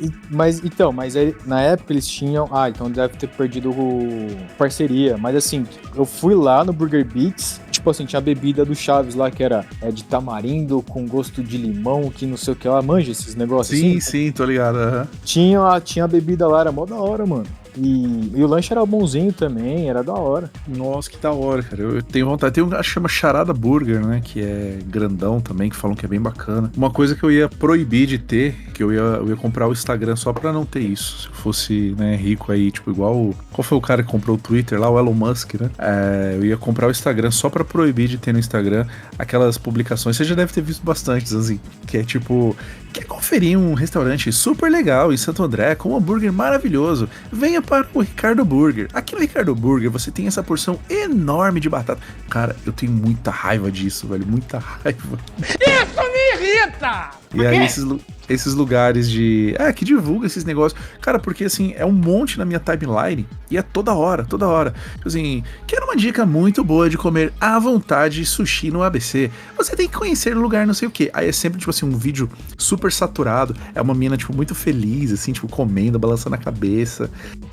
E- 0.00 0.10
Mas 0.30 0.62
então, 0.62 0.92
mas 0.92 1.16
aí, 1.16 1.34
na 1.46 1.60
época 1.62 1.92
eles 1.92 2.06
tinham. 2.06 2.48
Ah, 2.52 2.68
então 2.68 2.90
deve 2.90 3.16
ter 3.16 3.28
perdido 3.28 3.70
o 3.70 4.28
parceria. 4.58 5.16
Mas 5.16 5.34
assim, 5.36 5.64
eu 5.96 6.04
fui 6.04 6.34
lá 6.34 6.64
no 6.64 6.72
Burger 6.72 7.04
Beats. 7.06 7.59
Tipo 7.80 7.88
assim, 7.92 8.04
tinha 8.04 8.18
a 8.18 8.22
bebida 8.22 8.62
do 8.62 8.74
Chaves 8.74 9.14
lá 9.14 9.30
que 9.30 9.42
era 9.42 9.64
é, 9.80 9.90
de 9.90 10.04
tamarindo 10.04 10.82
com 10.82 11.06
gosto 11.06 11.42
de 11.42 11.56
limão, 11.56 12.10
que 12.10 12.26
não 12.26 12.36
sei 12.36 12.52
o 12.52 12.56
que 12.56 12.68
lá. 12.68 12.82
Manja 12.82 13.10
esses 13.10 13.34
negócios 13.34 13.78
Sim, 13.78 13.96
assim? 13.96 14.00
sim, 14.26 14.32
tô 14.32 14.44
ligado. 14.44 14.76
aham. 14.76 15.08
Tinha, 15.24 15.66
a- 15.66 15.80
tinha 15.80 16.04
a 16.04 16.08
bebida 16.08 16.46
lá, 16.46 16.60
era 16.60 16.70
mó 16.70 16.84
da 16.84 16.96
hora, 16.96 17.24
mano. 17.24 17.46
E, 17.76 18.32
e 18.34 18.42
o 18.42 18.46
lanche 18.46 18.72
era 18.72 18.84
bonzinho 18.84 19.32
também, 19.32 19.88
era 19.88 20.02
da 20.02 20.12
hora. 20.14 20.50
Nossa, 20.66 21.08
que 21.10 21.16
da 21.18 21.30
hora, 21.32 21.62
cara. 21.62 21.82
Eu 21.82 22.02
tenho 22.02 22.26
vontade. 22.26 22.54
Tem 22.54 22.64
um 22.64 22.70
que 22.70 22.82
chama 22.82 23.08
Charada 23.08 23.52
Burger, 23.52 24.04
né? 24.04 24.20
Que 24.22 24.40
é 24.42 24.78
grandão 24.86 25.40
também, 25.40 25.70
que 25.70 25.76
falam 25.76 25.96
que 25.96 26.04
é 26.04 26.08
bem 26.08 26.20
bacana. 26.20 26.70
Uma 26.76 26.90
coisa 26.90 27.14
que 27.14 27.22
eu 27.22 27.30
ia 27.30 27.48
proibir 27.48 28.06
de 28.06 28.18
ter, 28.18 28.54
que 28.74 28.82
eu 28.82 28.92
ia, 28.92 28.98
eu 29.00 29.28
ia 29.28 29.36
comprar 29.36 29.68
o 29.68 29.72
Instagram 29.72 30.16
só 30.16 30.32
pra 30.32 30.52
não 30.52 30.64
ter 30.64 30.80
isso. 30.80 31.22
Se 31.22 31.26
eu 31.28 31.32
fosse, 31.34 31.94
né, 31.98 32.16
rico 32.16 32.50
aí, 32.52 32.70
tipo, 32.70 32.90
igual. 32.90 33.14
o- 33.16 33.34
Qual 33.52 33.62
foi 33.64 33.78
o 33.78 33.80
cara 33.80 34.02
que 34.02 34.08
comprou 34.08 34.36
o 34.36 34.38
Twitter 34.40 34.78
lá? 34.80 34.88
O 34.90 34.98
Elon 34.98 35.12
Musk, 35.14 35.54
né? 35.60 35.70
É, 35.78 36.34
eu 36.36 36.44
ia 36.44 36.56
comprar 36.56 36.86
o 36.88 36.90
Instagram 36.90 37.30
só 37.30 37.48
pra 37.48 37.64
proibir 37.64 38.08
de 38.08 38.18
ter 38.18 38.32
no 38.32 38.38
Instagram 38.38 38.86
aquelas 39.18 39.58
publicações. 39.58 40.16
Você 40.16 40.24
já 40.24 40.34
deve 40.34 40.52
ter 40.52 40.60
visto 40.62 40.82
bastante, 40.82 41.34
assim. 41.34 41.60
Que 41.86 41.98
é 41.98 42.02
tipo. 42.02 42.56
Quer 42.92 43.04
conferir 43.04 43.56
um 43.56 43.72
restaurante 43.74 44.32
super 44.32 44.68
legal 44.68 45.12
em 45.12 45.16
Santo 45.16 45.44
André 45.44 45.76
com 45.76 45.90
um 45.90 45.96
hambúrguer 45.96 46.32
maravilhoso? 46.32 47.08
Venha 47.30 47.59
para 47.62 47.88
o 47.94 48.00
Ricardo 48.00 48.44
Burger. 48.44 48.88
Aqui 48.92 49.14
no 49.14 49.20
Ricardo 49.20 49.54
Burger 49.54 49.90
você 49.90 50.10
tem 50.10 50.26
essa 50.26 50.42
porção 50.42 50.78
enorme 50.88 51.60
de 51.60 51.68
batata. 51.68 52.00
Cara, 52.28 52.56
eu 52.66 52.72
tenho 52.72 52.92
muita 52.92 53.30
raiva 53.30 53.70
disso, 53.70 54.08
velho. 54.08 54.26
Muita 54.26 54.58
raiva. 54.58 55.18
Isso 55.38 56.02
me 56.12 56.46
irrita! 56.46 57.10
E 57.34 57.46
aí, 57.46 57.64
esses, 57.64 57.84
esses 58.30 58.54
lugares 58.54 59.10
de. 59.10 59.54
É, 59.58 59.72
que 59.72 59.84
divulga 59.84 60.26
esses 60.26 60.44
negócios. 60.44 60.80
Cara, 61.00 61.18
porque 61.18 61.44
assim, 61.44 61.74
é 61.76 61.84
um 61.84 61.92
monte 61.92 62.38
na 62.38 62.44
minha 62.44 62.60
timeline 62.60 63.26
e 63.50 63.58
é 63.58 63.62
toda 63.62 63.92
hora, 63.92 64.24
toda 64.24 64.46
hora. 64.46 64.72
Tipo 64.96 65.08
assim, 65.08 65.42
quero 65.66 65.84
uma 65.84 65.96
dica 65.96 66.24
muito 66.24 66.62
boa 66.62 66.88
de 66.88 66.96
comer 66.96 67.32
à 67.40 67.58
vontade 67.58 68.24
sushi 68.24 68.70
no 68.70 68.82
ABC. 68.82 69.30
Você 69.56 69.74
tem 69.74 69.88
que 69.88 69.96
conhecer 69.96 70.36
o 70.36 70.40
lugar, 70.40 70.66
não 70.66 70.74
sei 70.74 70.86
o 70.86 70.90
quê. 70.90 71.10
Aí 71.12 71.28
é 71.28 71.32
sempre, 71.32 71.58
tipo 71.58 71.70
assim, 71.70 71.84
um 71.84 71.96
vídeo 71.96 72.30
super 72.56 72.92
saturado. 72.92 73.54
É 73.74 73.82
uma 73.82 73.94
mina, 73.94 74.16
tipo, 74.16 74.34
muito 74.34 74.54
feliz, 74.54 75.12
assim, 75.12 75.32
tipo, 75.32 75.48
comendo, 75.48 75.98
balançando 75.98 76.36
a 76.36 76.38
cabeça. 76.38 77.10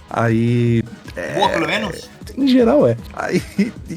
Aí. 0.09 0.83
Boa, 1.35 1.49
pelo 1.49 1.67
menos? 1.67 2.16
Em 2.35 2.47
geral 2.47 2.87
é. 2.87 2.97
Aí, 3.13 3.41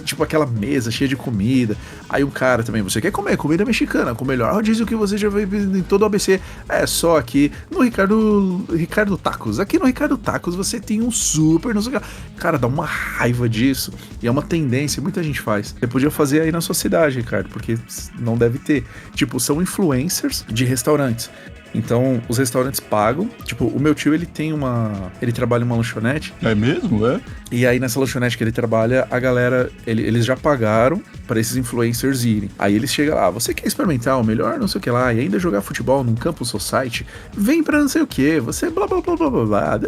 tipo, 0.05 0.23
aquela 0.23 0.47
mesa 0.47 0.91
cheia 0.91 1.09
de 1.09 1.17
comida. 1.17 1.77
Aí 2.09 2.25
um 2.25 2.31
cara 2.31 2.63
também, 2.63 2.83
você 2.83 3.01
quer 3.01 3.11
comer 3.11 3.37
comida 3.37 3.65
mexicana 3.65 4.15
com 4.15 4.25
o 4.25 4.29
melhor 4.29 4.53
rodízio 4.53 4.87
que 4.87 4.95
você 4.95 5.17
já 5.17 5.29
ver 5.29 5.49
em 5.53 5.83
todo 5.83 6.03
o 6.03 6.05
ABC. 6.05 6.41
É 6.69 6.87
só 6.87 7.17
aqui 7.17 7.53
no 7.71 7.83
Ricardo 7.83 8.65
Ricardo 8.71 9.17
Tacos. 9.17 9.61
Aqui 9.61 9.79
no 9.79 9.87
Ricardo 9.87 10.19
Tacos 10.19 10.55
você 10.55 10.81
tem 10.81 11.03
um 11.03 11.11
super, 11.11 11.75
não 11.75 11.83
sei 11.83 11.97
o 11.97 12.01
que. 12.01 12.07
Cara, 12.37 12.59
dá 12.59 12.67
uma 12.67 12.85
raiva 12.85 13.49
disso. 13.49 13.93
E 14.23 14.27
é 14.27 14.31
uma 14.31 14.43
tendência, 14.43 15.03
muita 15.03 15.23
gente 15.23 15.41
faz. 15.41 15.75
Você 15.79 15.87
podia 15.87 16.11
fazer 16.11 16.43
aí 16.43 16.53
na 16.53 16.61
sua 16.61 16.75
cidade, 16.75 17.19
Ricardo, 17.19 17.49
porque 17.51 17.79
não 18.19 18.37
deve 18.37 18.59
ter. 18.59 18.85
Tipo, 19.15 19.39
são 19.39 19.61
influencers 19.63 20.45
de 20.49 20.65
restaurantes. 20.65 21.31
Então, 21.75 22.21
os 22.29 22.39
restaurantes 22.39 22.81
pagam. 22.81 23.29
Tipo, 23.45 23.67
o 23.67 23.79
meu 23.81 23.95
tio, 23.95 24.13
ele 24.15 24.27
tem 24.27 24.53
uma. 24.53 25.13
Ele 25.23 25.33
trabalha 25.33 25.63
em 25.63 25.67
uma 25.67 25.77
lanchonete. 25.77 26.35
É 26.43 26.55
mesmo? 26.55 27.07
É? 27.07 27.21
E 27.53 27.67
aí, 27.67 27.79
nessa 27.81 27.99
lanchonete 28.01 28.37
que 28.37 28.45
ele 28.45 28.53
trabalha, 28.53 29.07
a 29.11 29.19
galera, 29.19 29.71
ele- 29.87 30.03
eles 30.03 30.25
já 30.25 30.37
pagaram 30.37 31.03
para 31.27 31.39
esses 31.41 31.57
influencers 31.57 32.25
irem. 32.25 32.51
Aí 32.59 32.75
eles 32.75 32.93
chegam 32.93 33.15
lá, 33.17 33.31
você 33.31 33.55
quer 33.55 33.67
experimentar 33.67 34.19
o 34.21 34.25
melhor, 34.25 34.59
não 34.59 34.69
sei 34.69 34.79
o 34.79 34.83
que 34.83 34.91
lá, 34.91 35.13
e 35.13 35.21
ainda 35.21 35.39
jogar 35.39 35.61
futebol 35.61 36.03
num 36.05 36.15
campo 36.15 36.45
society? 36.45 37.07
Vem 37.33 37.63
pra 37.63 37.79
não 37.79 37.89
sei 37.89 38.03
o 38.03 38.07
que, 38.07 38.41
você 38.41 38.69
blá 38.71 38.87
blá 38.87 39.01
blá 39.01 39.17
blá 39.17 39.31
blá 39.31 39.45
blá. 39.47 39.81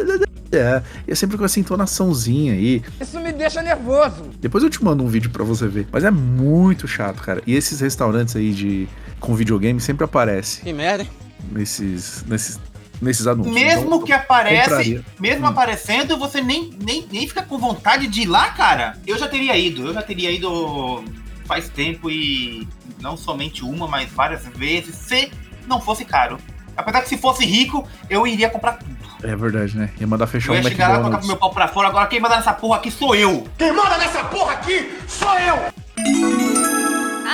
É, 0.51 0.83
e 1.07 1.11
é 1.11 1.15
sempre 1.15 1.35
com 1.35 1.43
essa 1.45 1.59
entonaçãozinha 1.59 2.53
aí. 2.53 2.81
Isso 3.01 3.19
me 3.19 3.31
deixa 3.33 3.61
nervoso. 3.63 4.29
Depois 4.39 4.63
eu 4.63 4.69
te 4.69 4.83
mando 4.83 5.03
um 5.03 5.07
vídeo 5.07 5.31
pra 5.31 5.43
você 5.43 5.67
ver. 5.67 5.87
Mas 5.91 6.03
é 6.03 6.11
muito 6.11 6.87
chato, 6.87 7.21
cara. 7.23 7.41
E 7.47 7.55
esses 7.55 7.79
restaurantes 7.79 8.35
aí 8.35 8.51
de 8.51 8.87
com 9.19 9.33
videogame 9.33 9.79
sempre 9.81 10.03
aparece 10.05 10.61
Que 10.61 10.71
merda, 10.73 11.03
hein? 11.03 11.09
Nesses 11.51 12.23
nesses 12.27 12.59
nesses 13.01 13.27
anúncios. 13.27 13.53
Mesmo 13.53 13.87
Então, 13.87 14.01
que 14.03 14.13
aparece, 14.13 14.69
compraria. 14.69 15.05
mesmo 15.19 15.45
Hum. 15.45 15.49
aparecendo, 15.49 16.17
você 16.17 16.41
nem, 16.41 16.71
nem, 16.81 17.05
nem 17.11 17.27
fica 17.27 17.41
com 17.41 17.57
vontade 17.57 18.07
de 18.07 18.21
ir 18.21 18.25
lá, 18.27 18.49
cara. 18.51 18.97
Eu 19.05 19.17
já 19.17 19.27
teria 19.27 19.57
ido, 19.57 19.87
eu 19.87 19.93
já 19.93 20.01
teria 20.01 20.31
ido 20.31 21.03
faz 21.45 21.67
tempo 21.67 22.09
e 22.09 22.65
não 23.01 23.17
somente 23.17 23.63
uma, 23.65 23.87
mas 23.87 24.09
várias 24.09 24.45
vezes, 24.55 24.95
se 24.95 25.29
não 25.67 25.81
fosse 25.81 26.05
caro. 26.05 26.37
Apesar 26.77 27.01
que 27.01 27.09
se 27.09 27.17
fosse 27.17 27.45
rico, 27.45 27.85
eu 28.09 28.25
iria 28.25 28.49
comprar 28.49 28.73
tudo. 28.73 28.93
É 29.21 29.35
verdade, 29.35 29.77
né? 29.77 29.89
Ia 29.99 30.07
mandar 30.07 30.25
fechar 30.27 30.53
Eu 30.53 30.59
um 30.59 30.63
ia 30.63 30.69
chegar 30.69 30.87
lá, 30.89 30.99
colocar 31.03 31.27
meu 31.27 31.35
pau 31.37 31.51
pra 31.51 31.67
fora, 31.67 31.89
agora 31.89 32.07
quem 32.07 32.19
manda 32.21 32.37
nessa 32.37 32.53
porra 32.53 32.77
aqui 32.77 32.89
sou 32.89 33.13
eu. 33.15 33.45
Quem 33.57 33.71
manda 33.73 33.97
nessa 33.97 34.23
porra 34.23 34.53
aqui 34.53 34.89
sou 35.07 35.33
eu! 35.39 36.32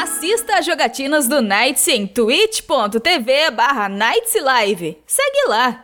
Assista 0.02 0.54
a 0.54 0.62
jogatinas 0.62 1.28
do 1.28 1.42
Nights 1.42 1.86
em 1.90 2.08
twitch.tv 2.08 3.52
barra 3.52 3.90
Live. 3.90 4.98
Segue 5.06 5.50
lá. 5.50 5.82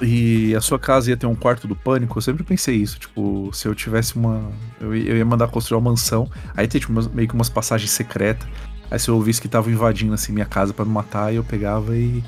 E 0.00 0.54
a 0.54 0.60
sua 0.60 0.78
casa 0.78 1.10
ia 1.10 1.16
ter 1.16 1.26
um 1.26 1.34
quarto 1.34 1.66
do 1.66 1.74
pânico, 1.74 2.16
eu 2.16 2.22
sempre 2.22 2.44
pensei 2.44 2.76
isso. 2.76 3.00
Tipo, 3.00 3.50
se 3.52 3.66
eu 3.66 3.74
tivesse 3.74 4.14
uma. 4.14 4.52
Eu 4.80 4.94
ia 4.94 5.24
mandar 5.24 5.48
construir 5.48 5.80
uma 5.80 5.90
mansão, 5.90 6.30
aí 6.56 6.68
ter 6.68 6.78
tipo, 6.78 6.92
meio 7.12 7.26
que 7.26 7.34
umas 7.34 7.48
passagens 7.48 7.90
secretas. 7.90 8.46
Aí 8.88 8.98
se 9.00 9.08
eu 9.08 9.16
ouvisse 9.16 9.40
que 9.40 9.48
estavam 9.48 9.72
invadindo 9.72 10.14
assim 10.14 10.32
minha 10.32 10.46
casa 10.46 10.72
pra 10.72 10.84
me 10.84 10.92
matar, 10.92 11.34
eu 11.34 11.42
pegava 11.42 11.96
e 11.96 12.22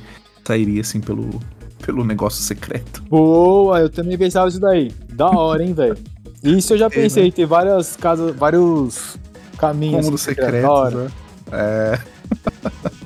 sairia 0.44 0.80
assim 0.80 1.00
pelo, 1.00 1.30
pelo 1.86 2.04
negócio 2.04 2.42
secreto. 2.42 3.04
Boa, 3.04 3.78
eu 3.78 3.88
também 3.88 4.18
pensava 4.18 4.48
isso 4.48 4.58
daí. 4.58 4.90
Da 5.10 5.30
hora, 5.30 5.62
hein, 5.62 5.72
velho. 5.72 5.96
Isso 6.42 6.72
eu 6.74 6.78
já 6.78 6.90
pensei, 6.90 7.30
tem 7.30 7.46
várias 7.46 7.94
casas, 7.94 8.34
vários 8.34 9.16
caminhos. 9.60 9.96
Cômodo 9.96 10.14
assim, 10.16 10.24
secreto, 10.24 10.96
né? 10.96 11.10
É. 11.52 11.98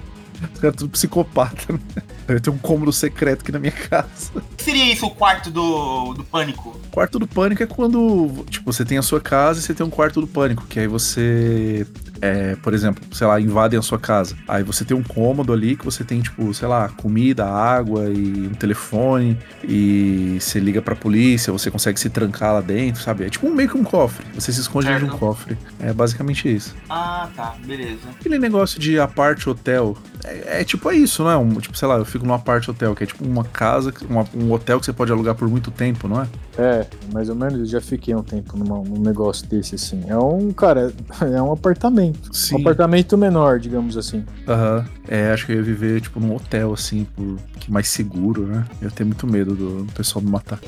Os 0.55 0.61
caras 0.61 0.77
tudo 0.77 0.90
psicopata, 0.90 1.73
né? 1.73 1.81
Eu 2.29 2.40
tenho 2.40 2.57
um 2.57 2.59
cômodo 2.59 2.93
secreto 2.93 3.43
aqui 3.43 3.53
na 3.53 3.59
minha 3.59 3.73
casa. 3.73 4.31
O 4.35 4.40
que 4.57 4.64
seria 4.64 4.93
isso, 4.93 5.07
o 5.07 5.11
quarto 5.11 5.51
do, 5.51 6.14
do 6.14 6.25
pânico? 6.25 6.79
Quarto 6.90 7.19
do 7.19 7.27
pânico 7.27 7.62
é 7.62 7.67
quando, 7.67 8.45
tipo, 8.49 8.73
você 8.73 8.85
tem 8.85 8.97
a 8.97 9.03
sua 9.03 9.21
casa 9.21 9.59
e 9.59 9.62
você 9.62 9.75
tem 9.75 9.85
um 9.85 9.90
quarto 9.90 10.21
do 10.21 10.27
pânico, 10.27 10.64
que 10.67 10.81
aí 10.81 10.87
você, 10.87 11.87
é, 12.25 12.57
por 12.57 12.73
exemplo, 12.73 13.05
sei 13.13 13.27
lá, 13.27 13.39
invadem 13.39 13.79
a 13.79 13.83
sua 13.83 13.99
casa. 13.99 14.35
Aí 14.49 14.63
você 14.63 14.83
tem 14.85 14.97
um 14.97 15.03
cômodo 15.03 15.53
ali 15.53 15.77
que 15.77 15.85
você 15.85 16.03
tem, 16.03 16.23
tipo, 16.23 16.53
sei 16.55 16.67
lá, 16.67 16.89
comida, 16.89 17.45
água 17.45 18.05
e 18.09 18.47
um 18.49 18.55
telefone 18.55 19.37
e 19.63 20.39
você 20.41 20.59
liga 20.59 20.81
pra 20.81 20.95
polícia, 20.97 21.53
você 21.53 21.71
consegue 21.71 22.01
se 22.01 22.09
trancar 22.09 22.55
lá 22.55 22.61
dentro, 22.61 23.03
sabe? 23.03 23.25
É 23.25 23.29
tipo 23.31 23.47
um, 23.47 23.55
meio 23.55 23.69
que 23.69 23.77
um 23.77 23.85
cofre. 23.85 24.25
Você 24.35 24.53
se 24.53 24.61
esconde 24.61 24.87
dentro 24.87 25.07
de 25.09 25.15
um 25.15 25.19
cofre. 25.19 25.57
É 25.81 25.93
basicamente 25.93 26.53
isso. 26.55 26.75
Ah, 26.89 27.29
tá, 27.37 27.55
beleza. 27.67 27.99
Aquele 28.19 28.39
negócio 28.39 28.81
de 28.81 28.99
apart 28.99 29.47
hotel, 29.47 29.97
é, 30.25 30.61
é 30.61 30.65
tipo 30.65 30.91
é 30.91 30.97
isso, 30.97 31.23
não 31.23 31.31
é? 31.31 31.37
Um, 31.37 31.55
tipo, 31.61 31.77
sei 31.77 31.87
lá, 31.89 31.97
eu 31.97 32.05
fico 32.05 32.25
num 32.27 32.33
apart 32.35 32.67
hotel, 32.69 32.95
que 32.95 33.05
é 33.05 33.07
tipo 33.07 33.25
uma 33.25 33.45
casa, 33.45 33.93
uma- 34.09 34.27
um 34.35 34.51
hotel 34.53 34.81
que 34.81 34.87
você 34.87 34.93
pode 34.93 35.13
alugar 35.13 35.35
por 35.35 35.49
muito 35.49 35.71
tempo, 35.71 36.09
não 36.09 36.23
é? 36.23 36.27
É, 36.57 36.87
mais 37.13 37.29
ou 37.29 37.35
menos, 37.35 37.59
eu 37.59 37.67
já 37.67 37.81
fiquei 37.81 38.15
um 38.15 38.23
tempo 38.23 38.57
numa- 38.57 38.79
num 38.83 39.01
negócio 39.01 39.47
desse, 39.47 39.75
assim. 39.75 40.03
É 40.07 40.17
um, 40.17 40.53
cara, 40.53 40.93
é 41.21 41.43
um 41.43 41.53
apartamento. 41.53 42.13
Sim. 42.33 42.57
Um 42.57 42.61
apartamento 42.61 43.16
menor, 43.16 43.59
digamos 43.59 43.96
assim. 43.96 44.24
Aham. 44.48 44.85
É, 45.07 45.33
acho 45.33 45.45
que 45.47 45.53
eu 45.53 45.57
ia 45.57 45.62
viver, 45.62 46.01
tipo, 46.01 46.19
num 46.19 46.35
hotel, 46.35 46.73
assim, 46.73 47.05
por 47.05 47.38
que 47.61 47.71
mais 47.71 47.88
seguro, 47.88 48.47
né? 48.47 48.64
Eu 48.81 48.88
ia 48.88 48.90
ter 48.90 49.05
muito 49.05 49.27
medo 49.27 49.55
do, 49.55 49.85
do 49.85 49.93
pessoal 49.93 50.25
me 50.25 50.31
matar. 50.31 50.59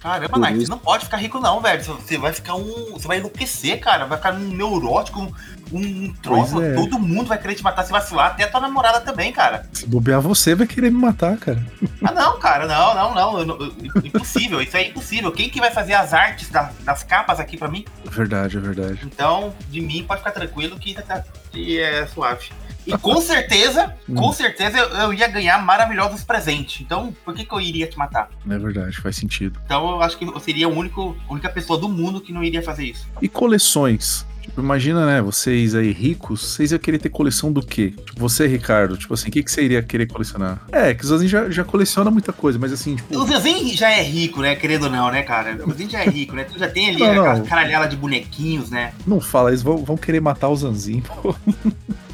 Caramba, 0.00 0.28
Por 0.28 0.38
Night, 0.38 0.56
isso. 0.58 0.66
você 0.66 0.70
não 0.70 0.78
pode 0.78 1.04
ficar 1.04 1.16
rico 1.16 1.40
não, 1.40 1.60
velho. 1.60 1.82
Você 1.82 2.18
vai 2.18 2.32
ficar 2.32 2.54
um... 2.54 2.92
Você 2.92 3.06
vai 3.08 3.18
enlouquecer, 3.18 3.80
cara. 3.80 4.04
Vai 4.06 4.18
ficar 4.18 4.34
um 4.34 4.38
neurótico, 4.48 5.20
um, 5.20 5.32
um 5.72 6.12
troço. 6.22 6.60
É. 6.62 6.74
Todo 6.74 6.98
mundo 6.98 7.26
vai 7.28 7.38
querer 7.38 7.54
te 7.54 7.62
matar 7.62 7.84
se 7.84 7.90
vacilar. 7.90 8.32
Até 8.32 8.44
a 8.44 8.48
tua 8.50 8.60
namorada 8.60 9.00
também, 9.00 9.32
cara. 9.32 9.66
Se 9.72 9.86
bobear 9.86 10.20
você, 10.20 10.54
vai 10.54 10.66
querer 10.66 10.90
me 10.90 10.98
matar, 10.98 11.36
cara. 11.38 11.64
Ah, 12.04 12.12
não, 12.12 12.38
cara, 12.38 12.66
não, 12.66 12.94
não, 12.94 13.14
não. 13.14 13.38
eu 13.38 13.46
não- 13.46 13.56
eu- 13.60 13.74
impossível, 14.04 14.60
isso 14.60 14.76
é 14.76 14.88
impossível. 14.88 15.32
Quem 15.32 15.48
que 15.48 15.58
vai 15.60 15.70
fazer 15.70 15.94
as 15.94 16.12
artes 16.12 16.48
da- 16.50 16.70
das 16.84 17.02
capas 17.02 17.40
aqui 17.40 17.56
pra 17.56 17.68
mim? 17.68 17.84
Verdade, 18.04 18.56
é 18.56 18.60
verdade. 18.60 19.00
Então, 19.04 19.52
de 19.70 19.80
mim, 19.80 20.04
pode 20.06 20.20
ficar 20.20 20.32
tranquilo 20.32 20.78
que, 20.78 20.94
tá, 20.94 21.24
que 21.50 21.80
é 21.80 22.06
suave. 22.06 22.50
E 22.86 22.96
com 22.98 23.20
certeza, 23.20 23.94
com 24.14 24.32
certeza 24.32 24.78
eu, 24.78 24.88
eu 24.88 25.14
ia 25.14 25.26
ganhar 25.28 25.62
maravilhosos 25.64 26.22
presentes. 26.24 26.80
Então, 26.80 27.14
por 27.24 27.34
que, 27.34 27.44
que 27.44 27.52
eu 27.52 27.60
iria 27.60 27.86
te 27.86 27.98
matar? 27.98 28.30
É 28.48 28.58
verdade, 28.58 28.96
faz 28.98 29.16
sentido. 29.16 29.58
Então, 29.64 29.90
eu 29.90 30.02
acho 30.02 30.16
que 30.16 30.24
eu 30.24 30.40
seria 30.40 30.66
a 30.66 30.68
único, 30.68 31.16
a 31.28 31.32
única 31.32 31.48
pessoa 31.48 31.78
do 31.78 31.88
mundo 31.88 32.20
que 32.20 32.32
não 32.32 32.42
iria 32.44 32.62
fazer 32.62 32.84
isso. 32.84 33.06
E 33.20 33.28
coleções? 33.28 34.26
Tipo, 34.46 34.60
imagina, 34.60 35.04
né, 35.04 35.20
vocês 35.20 35.74
aí 35.74 35.90
ricos, 35.90 36.40
vocês 36.40 36.70
iam 36.70 36.78
querer 36.78 36.98
ter 36.98 37.08
coleção 37.08 37.52
do 37.52 37.60
quê? 37.60 37.90
Tipo, 37.90 38.20
você, 38.20 38.46
Ricardo, 38.46 38.96
tipo 38.96 39.12
assim, 39.12 39.28
o 39.28 39.32
que, 39.32 39.42
que 39.42 39.50
você 39.50 39.62
iria 39.62 39.82
querer 39.82 40.06
colecionar? 40.06 40.62
É, 40.70 40.94
que 40.94 41.04
o 41.04 41.06
Zazinho 41.08 41.28
já, 41.28 41.50
já 41.50 41.64
coleciona 41.64 42.12
muita 42.12 42.32
coisa, 42.32 42.56
mas 42.56 42.72
assim, 42.72 42.94
tipo. 42.94 43.18
O 43.18 43.26
Zezinho 43.26 43.76
já 43.76 43.90
é 43.90 44.02
rico, 44.04 44.40
né? 44.40 44.54
Querendo 44.54 44.84
ou 44.84 44.90
não, 44.90 45.10
né, 45.10 45.24
cara? 45.24 45.58
O 45.66 45.70
Zezinho 45.72 45.90
já 45.90 46.04
é 46.04 46.08
rico, 46.08 46.36
né? 46.36 46.44
Tu 46.44 46.56
já 46.60 46.68
tem 46.68 46.90
ali 46.90 47.00
Não, 47.00 47.08
aquela 47.08 47.34
não. 47.38 47.44
caralhada 47.44 47.88
de 47.88 47.96
bonequinhos, 47.96 48.70
né? 48.70 48.92
Não 49.04 49.20
fala, 49.20 49.50
eles 49.50 49.62
vão, 49.62 49.78
vão 49.78 49.96
querer 49.96 50.20
matar 50.20 50.48
o 50.48 50.54
Zanzinho, 50.56 51.02
pô. 51.02 51.34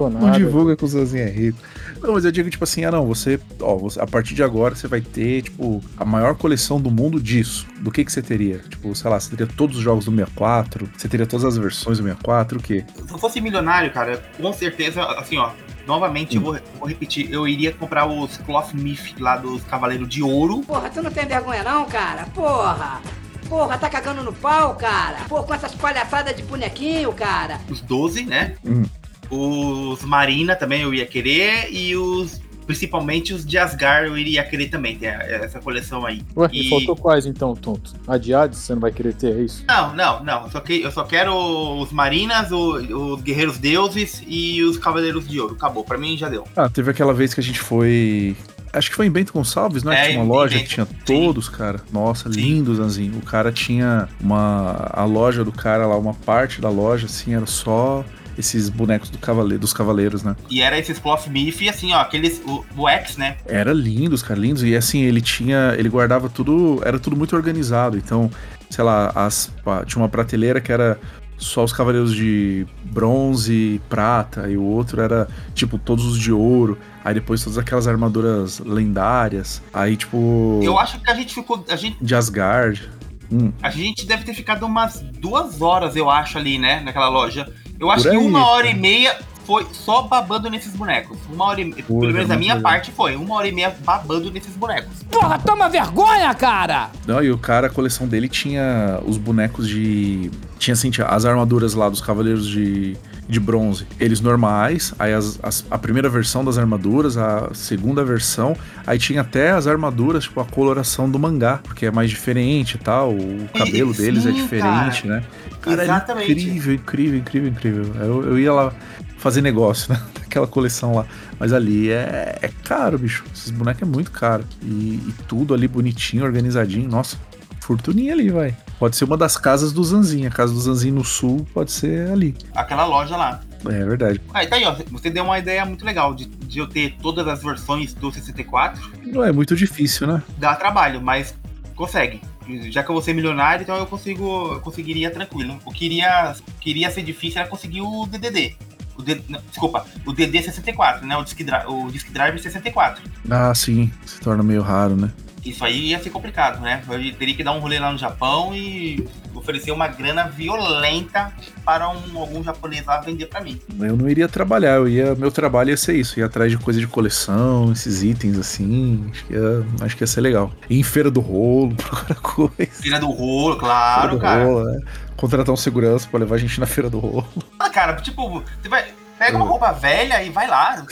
Sou 0.00 0.08
Não 0.10 0.30
divulga 0.30 0.74
que 0.76 0.84
o 0.84 0.88
Zanzinho 0.88 1.24
é 1.24 1.30
rico. 1.30 1.58
Não, 2.00 2.14
mas 2.14 2.24
eu 2.24 2.32
digo, 2.32 2.48
tipo 2.48 2.64
assim, 2.64 2.84
ah 2.86 2.90
não, 2.90 3.04
você, 3.06 3.38
ó, 3.60 3.76
você- 3.76 4.00
a 4.00 4.06
partir 4.06 4.34
de 4.34 4.42
agora 4.42 4.74
você 4.74 4.88
vai 4.88 5.02
ter, 5.02 5.42
tipo, 5.42 5.82
a 5.98 6.04
maior 6.06 6.34
coleção 6.34 6.80
do 6.80 6.90
mundo 6.90 7.20
disso. 7.20 7.66
Do 7.80 7.90
que 7.90 8.02
que 8.04 8.10
você 8.10 8.22
teria? 8.22 8.58
Tipo, 8.68 8.94
sei 8.94 9.10
lá, 9.10 9.20
você 9.20 9.30
teria 9.36 9.46
todos 9.46 9.76
os 9.76 9.82
jogos 9.82 10.06
do 10.06 10.10
64, 10.10 10.88
você 10.96 11.06
teria 11.08 11.26
todas 11.26 11.44
as 11.44 11.58
versões 11.58 11.98
do 11.98 12.04
64, 12.04 12.58
o 12.58 12.62
quê? 12.62 12.84
Se 13.06 13.12
eu 13.12 13.18
fosse 13.18 13.40
milionário, 13.42 13.90
cara, 13.92 14.22
com 14.40 14.52
certeza, 14.54 15.02
assim, 15.18 15.36
ó. 15.36 15.50
Novamente, 15.86 16.36
eu 16.36 16.42
vou, 16.42 16.58
vou 16.78 16.88
repetir, 16.88 17.30
eu 17.32 17.46
iria 17.48 17.72
comprar 17.72 18.06
os 18.06 18.36
Cloth 18.38 18.72
Myth 18.72 19.16
lá 19.18 19.36
dos 19.36 19.62
Cavaleiros 19.64 20.08
de 20.08 20.22
Ouro. 20.22 20.60
Porra, 20.60 20.88
tu 20.88 21.02
não 21.02 21.10
tem 21.10 21.26
vergonha 21.26 21.62
não, 21.62 21.84
cara? 21.86 22.24
Porra! 22.34 23.00
Porra, 23.48 23.76
tá 23.76 23.90
cagando 23.90 24.22
no 24.22 24.32
pau, 24.32 24.76
cara? 24.76 25.18
Pô, 25.28 25.42
com 25.42 25.52
essas 25.52 25.74
palhaçadas 25.74 26.36
de 26.36 26.42
bonequinho, 26.44 27.12
cara? 27.12 27.58
os 27.68 27.80
12, 27.80 28.24
né? 28.24 28.54
Hum. 28.64 28.84
Os 29.30 30.02
Marina 30.02 30.56
também 30.56 30.82
eu 30.82 30.92
ia 30.92 31.06
querer 31.06 31.68
e 31.72 31.94
os 31.96 32.40
principalmente 32.66 33.34
os 33.34 33.44
de 33.44 33.58
Asgard 33.58 34.06
eu 34.06 34.16
iria 34.16 34.44
querer 34.44 34.68
também, 34.68 34.96
tem 34.96 35.08
a- 35.08 35.20
essa 35.24 35.58
coleção 35.58 36.06
aí. 36.06 36.22
Ué, 36.36 36.48
E- 36.52 36.68
faltou 36.70 36.94
quais 36.94 37.26
então, 37.26 37.52
tonto? 37.56 37.94
A 38.06 38.16
de 38.16 38.32
Hades, 38.32 38.60
você 38.60 38.74
não 38.74 38.80
vai 38.80 38.92
querer 38.92 39.12
ter, 39.12 39.36
é 39.36 39.40
isso? 39.42 39.64
Não, 39.66 39.92
não, 39.92 40.22
não. 40.22 40.44
Eu 40.44 40.50
só, 40.50 40.60
que, 40.60 40.80
eu 40.80 40.92
só 40.92 41.02
quero 41.02 41.34
os 41.34 41.90
Marinas, 41.90 42.52
o- 42.52 42.76
os 43.14 43.22
Guerreiros 43.22 43.58
Deuses 43.58 44.22
e 44.24 44.62
os 44.62 44.78
Cavaleiros 44.78 45.26
de 45.26 45.40
Ouro. 45.40 45.54
Acabou, 45.54 45.82
pra 45.82 45.98
mim 45.98 46.16
já 46.16 46.28
deu. 46.28 46.46
Ah, 46.54 46.68
teve 46.68 46.92
aquela 46.92 47.12
vez 47.12 47.34
que 47.34 47.40
a 47.40 47.42
gente 47.42 47.58
foi. 47.58 48.36
Acho 48.72 48.88
que 48.90 48.94
foi 48.94 49.06
em 49.06 49.10
Bento 49.10 49.32
Gonçalves, 49.32 49.82
né? 49.82 49.92
É, 49.92 50.02
que 50.04 50.08
tinha 50.12 50.22
uma 50.22 50.32
loja 50.32 50.54
Bento, 50.56 50.68
que 50.68 50.74
tinha 50.74 50.86
todos, 51.04 51.48
cara. 51.48 51.80
Nossa, 51.92 52.28
lindo, 52.28 52.72
Zanzinho. 52.76 53.18
O 53.18 53.22
cara 53.22 53.50
tinha 53.50 54.08
uma. 54.20 54.88
A 54.92 55.04
loja 55.04 55.42
do 55.44 55.50
cara 55.50 55.88
lá, 55.88 55.98
uma 55.98 56.14
parte 56.14 56.60
da 56.60 56.68
loja, 56.70 57.06
assim, 57.06 57.34
era 57.34 57.46
só 57.46 58.04
esses 58.36 58.68
bonecos 58.68 59.10
do 59.10 59.18
cavale... 59.18 59.58
dos 59.58 59.72
cavaleiros, 59.72 60.22
né? 60.22 60.36
E 60.48 60.60
era 60.60 60.78
esses 60.78 60.98
Cloth 60.98 61.26
e 61.32 61.68
assim, 61.68 61.92
ó, 61.92 62.00
aqueles. 62.00 62.42
O, 62.46 62.64
o 62.76 62.88
X, 62.88 63.16
né? 63.16 63.36
Era 63.46 63.72
lindos, 63.72 64.22
cara, 64.22 64.38
lindos. 64.38 64.62
E 64.62 64.74
assim, 64.76 65.02
ele 65.02 65.20
tinha. 65.20 65.74
Ele 65.78 65.88
guardava 65.88 66.28
tudo. 66.28 66.80
Era 66.84 66.98
tudo 66.98 67.16
muito 67.16 67.34
organizado. 67.36 67.96
Então, 67.96 68.30
sei 68.68 68.84
lá, 68.84 69.12
as, 69.14 69.52
tinha 69.86 70.02
uma 70.02 70.08
prateleira 70.08 70.60
que 70.60 70.72
era 70.72 70.98
só 71.40 71.64
os 71.64 71.72
cavaleiros 71.72 72.14
de 72.14 72.66
bronze 72.84 73.52
e 73.52 73.78
prata. 73.88 74.48
E 74.48 74.56
o 74.56 74.62
outro 74.62 75.00
era, 75.00 75.26
tipo, 75.54 75.78
todos 75.78 76.04
os 76.04 76.18
de 76.18 76.30
ouro. 76.32 76.78
Aí 77.04 77.14
depois 77.14 77.42
todas 77.42 77.58
aquelas 77.58 77.88
armaduras 77.88 78.60
lendárias. 78.60 79.62
Aí, 79.72 79.96
tipo. 79.96 80.60
Eu 80.62 80.78
acho 80.78 81.00
que 81.00 81.10
a 81.10 81.14
gente 81.14 81.34
ficou. 81.34 81.64
A 81.68 81.76
gente, 81.76 81.96
De 82.00 82.14
Asgard. 82.14 82.88
Hum, 83.32 83.52
a 83.62 83.70
gente 83.70 84.06
deve 84.06 84.24
ter 84.24 84.34
ficado 84.34 84.66
umas 84.66 85.00
duas 85.00 85.62
horas, 85.62 85.94
eu 85.94 86.10
acho, 86.10 86.36
ali, 86.36 86.58
né? 86.58 86.80
Naquela 86.80 87.08
loja. 87.08 87.50
Eu 87.80 87.90
acho 87.90 88.04
Por 88.04 88.10
que 88.12 88.16
aí, 88.18 88.24
uma 88.26 88.46
hora 88.46 88.66
cara. 88.66 88.76
e 88.76 88.80
meia 88.80 89.16
foi 89.46 89.66
só 89.72 90.02
babando 90.02 90.48
nesses 90.50 90.72
bonecos. 90.76 91.18
Uma 91.32 91.46
hora 91.46 91.60
e. 91.60 91.82
Pô, 91.82 91.98
Pelo 92.00 92.12
menos 92.12 92.30
a 92.30 92.36
minha 92.36 92.54
legal. 92.54 92.70
parte 92.70 92.92
foi. 92.92 93.16
Uma 93.16 93.34
hora 93.36 93.48
e 93.48 93.52
meia 93.52 93.74
babando 93.84 94.30
nesses 94.30 94.54
bonecos. 94.54 95.02
Porra, 95.10 95.38
toma 95.38 95.68
vergonha, 95.68 96.32
cara! 96.34 96.90
Não, 97.06 97.22
e 97.22 97.32
o 97.32 97.38
cara, 97.38 97.66
a 97.66 97.70
coleção 97.70 98.06
dele 98.06 98.28
tinha 98.28 99.00
os 99.06 99.16
bonecos 99.16 99.66
de. 99.66 100.30
Tinha 100.58 100.74
assim, 100.74 100.90
tinha 100.90 101.06
as 101.06 101.24
armaduras 101.24 101.72
lá 101.74 101.88
dos 101.88 102.00
cavaleiros 102.02 102.46
de, 102.46 102.96
de 103.30 103.38
bronze. 103.40 103.86
Eles 103.98 104.20
normais, 104.20 104.92
aí 104.98 105.14
as, 105.14 105.38
as- 105.42 105.64
a 105.70 105.78
primeira 105.78 106.08
versão 106.08 106.44
das 106.44 106.58
armaduras, 106.58 107.16
a 107.16 107.50
segunda 107.54 108.04
versão, 108.04 108.56
aí 108.86 108.98
tinha 108.98 109.20
até 109.20 109.50
as 109.52 109.66
armaduras, 109.66 110.24
tipo, 110.24 110.40
a 110.40 110.44
coloração 110.44 111.08
do 111.08 111.18
mangá, 111.18 111.60
porque 111.62 111.86
é 111.86 111.90
mais 111.90 112.10
diferente 112.10 112.74
e 112.74 112.78
tal. 112.78 113.12
O 113.14 113.48
cabelo 113.56 113.94
sim, 113.94 114.02
deles 114.02 114.26
é 114.26 114.32
diferente, 114.32 115.02
cara. 115.02 115.20
né? 115.20 115.24
Cara, 115.62 115.82
Exatamente. 115.84 116.32
incrível, 116.32 116.74
incrível, 116.74 117.18
incrível, 117.18 117.48
incrível. 117.50 117.84
Eu, 118.02 118.24
eu 118.30 118.38
ia 118.38 118.52
lá 118.52 118.72
fazer 119.18 119.42
negócio, 119.42 119.92
né? 119.92 120.00
aquela 120.26 120.46
coleção 120.46 120.94
lá. 120.94 121.06
Mas 121.38 121.52
ali 121.52 121.90
é, 121.90 122.38
é 122.42 122.50
caro, 122.64 122.98
bicho. 122.98 123.24
Esses 123.34 123.50
bonecos 123.50 123.82
é 123.82 123.84
muito 123.86 124.10
caro. 124.10 124.44
E, 124.62 124.66
e 125.06 125.14
tudo 125.28 125.52
ali 125.54 125.66
bonitinho, 125.68 126.24
organizadinho. 126.24 126.88
Nossa, 126.88 127.16
fortuninha 127.60 128.12
ali, 128.14 128.30
vai. 128.30 128.54
Pode 128.80 128.96
ser 128.96 129.04
uma 129.04 129.18
das 129.18 129.36
casas 129.36 129.74
do 129.74 129.84
Zanzin. 129.84 130.24
A 130.24 130.30
casa 130.30 130.54
do 130.54 130.58
Zanzin 130.58 130.90
no 130.90 131.04
sul 131.04 131.46
pode 131.52 131.70
ser 131.70 132.10
ali. 132.10 132.34
Aquela 132.54 132.86
loja 132.86 133.14
lá. 133.14 133.42
É 133.66 133.84
verdade. 133.84 134.18
Aí 134.32 134.46
tá 134.46 134.56
aí, 134.56 134.64
ó. 134.64 134.74
Você 134.90 135.10
deu 135.10 135.22
uma 135.22 135.38
ideia 135.38 135.66
muito 135.66 135.84
legal 135.84 136.14
de, 136.14 136.24
de 136.24 136.60
eu 136.60 136.66
ter 136.66 136.96
todas 137.02 137.28
as 137.28 137.42
versões 137.42 137.92
do 137.92 138.10
64. 138.10 138.90
Não 139.04 139.22
é 139.22 139.30
muito 139.32 139.54
difícil, 139.54 140.06
né? 140.06 140.22
Dá 140.38 140.56
trabalho, 140.56 140.98
mas 141.02 141.34
consegue. 141.76 142.22
Já 142.70 142.82
que 142.82 142.90
eu 142.90 142.94
vou 142.94 143.02
ser 143.02 143.12
milionário, 143.12 143.64
então 143.64 143.76
eu 143.76 143.84
consigo. 143.84 144.54
Eu 144.54 144.60
conseguiria 144.60 145.10
tranquilo. 145.10 145.58
O 145.66 145.70
que 145.70 145.84
iria, 145.84 146.34
que 146.58 146.70
iria 146.70 146.90
ser 146.90 147.02
difícil 147.02 147.38
era 147.38 147.50
conseguir 147.50 147.82
o 147.82 148.06
DDD. 148.06 148.56
O 148.96 149.02
D, 149.02 149.20
não, 149.28 149.42
desculpa, 149.46 149.84
o 150.06 150.12
DD64, 150.12 151.02
né? 151.02 151.18
O 151.18 151.22
Disk, 151.22 151.38
o 151.68 151.90
Disk 151.90 152.10
Drive 152.10 152.38
64. 152.38 153.02
Ah, 153.30 153.54
sim. 153.54 153.92
Se 154.06 154.20
torna 154.20 154.42
meio 154.42 154.62
raro, 154.62 154.96
né? 154.96 155.12
Isso 155.44 155.64
aí 155.64 155.88
ia 155.88 156.02
ser 156.02 156.10
complicado, 156.10 156.60
né? 156.60 156.82
Eu 156.88 157.14
teria 157.14 157.34
que 157.34 157.42
dar 157.42 157.52
um 157.52 157.60
rolê 157.60 157.78
lá 157.78 157.90
no 157.90 157.98
Japão 157.98 158.54
e 158.54 159.08
oferecer 159.34 159.72
uma 159.72 159.88
grana 159.88 160.24
violenta 160.24 161.32
para 161.64 161.88
um, 161.88 162.18
algum 162.18 162.42
japonês 162.42 162.84
lá 162.84 163.00
vender 163.00 163.26
para 163.26 163.40
mim. 163.40 163.58
Eu 163.78 163.96
não 163.96 164.08
iria 164.08 164.28
trabalhar, 164.28 164.74
eu 164.76 164.88
ia. 164.88 165.14
Meu 165.14 165.30
trabalho 165.30 165.70
ia 165.70 165.76
ser 165.76 165.94
isso, 165.94 166.18
ia 166.18 166.26
atrás 166.26 166.50
de 166.50 166.58
coisa 166.58 166.78
de 166.78 166.86
coleção, 166.86 167.72
esses 167.72 168.02
itens 168.02 168.38
assim. 168.38 169.08
Acho 169.10 169.24
que 169.24 169.32
ia, 169.32 169.66
acho 169.80 169.96
que 169.96 170.02
ia 170.02 170.06
ser 170.06 170.20
legal. 170.20 170.52
Ir 170.68 170.78
em 170.78 170.82
feira 170.82 171.10
do 171.10 171.20
rolo, 171.20 171.74
procurar 171.76 172.20
coisa. 172.20 172.72
Feira 172.82 172.98
do 172.98 173.10
rolo, 173.10 173.56
claro, 173.56 174.00
feira 174.02 174.14
do 174.16 174.20
cara. 174.20 174.44
rolo, 174.44 174.64
né? 174.64 174.80
Contratar 175.16 175.52
um 175.52 175.56
segurança 175.56 176.08
pra 176.08 176.20
levar 176.20 176.36
a 176.36 176.38
gente 176.38 176.60
na 176.60 176.66
feira 176.66 176.88
do 176.90 176.98
rolo. 176.98 177.26
Ah, 177.58 177.70
cara, 177.70 177.96
tipo, 177.96 178.42
você 178.62 178.68
vai. 178.68 178.99
Pega 179.20 179.36
uma 179.36 179.44
roupa 179.44 179.70
velha 179.70 180.22
e 180.24 180.30
vai 180.30 180.46
lá. 180.48 180.82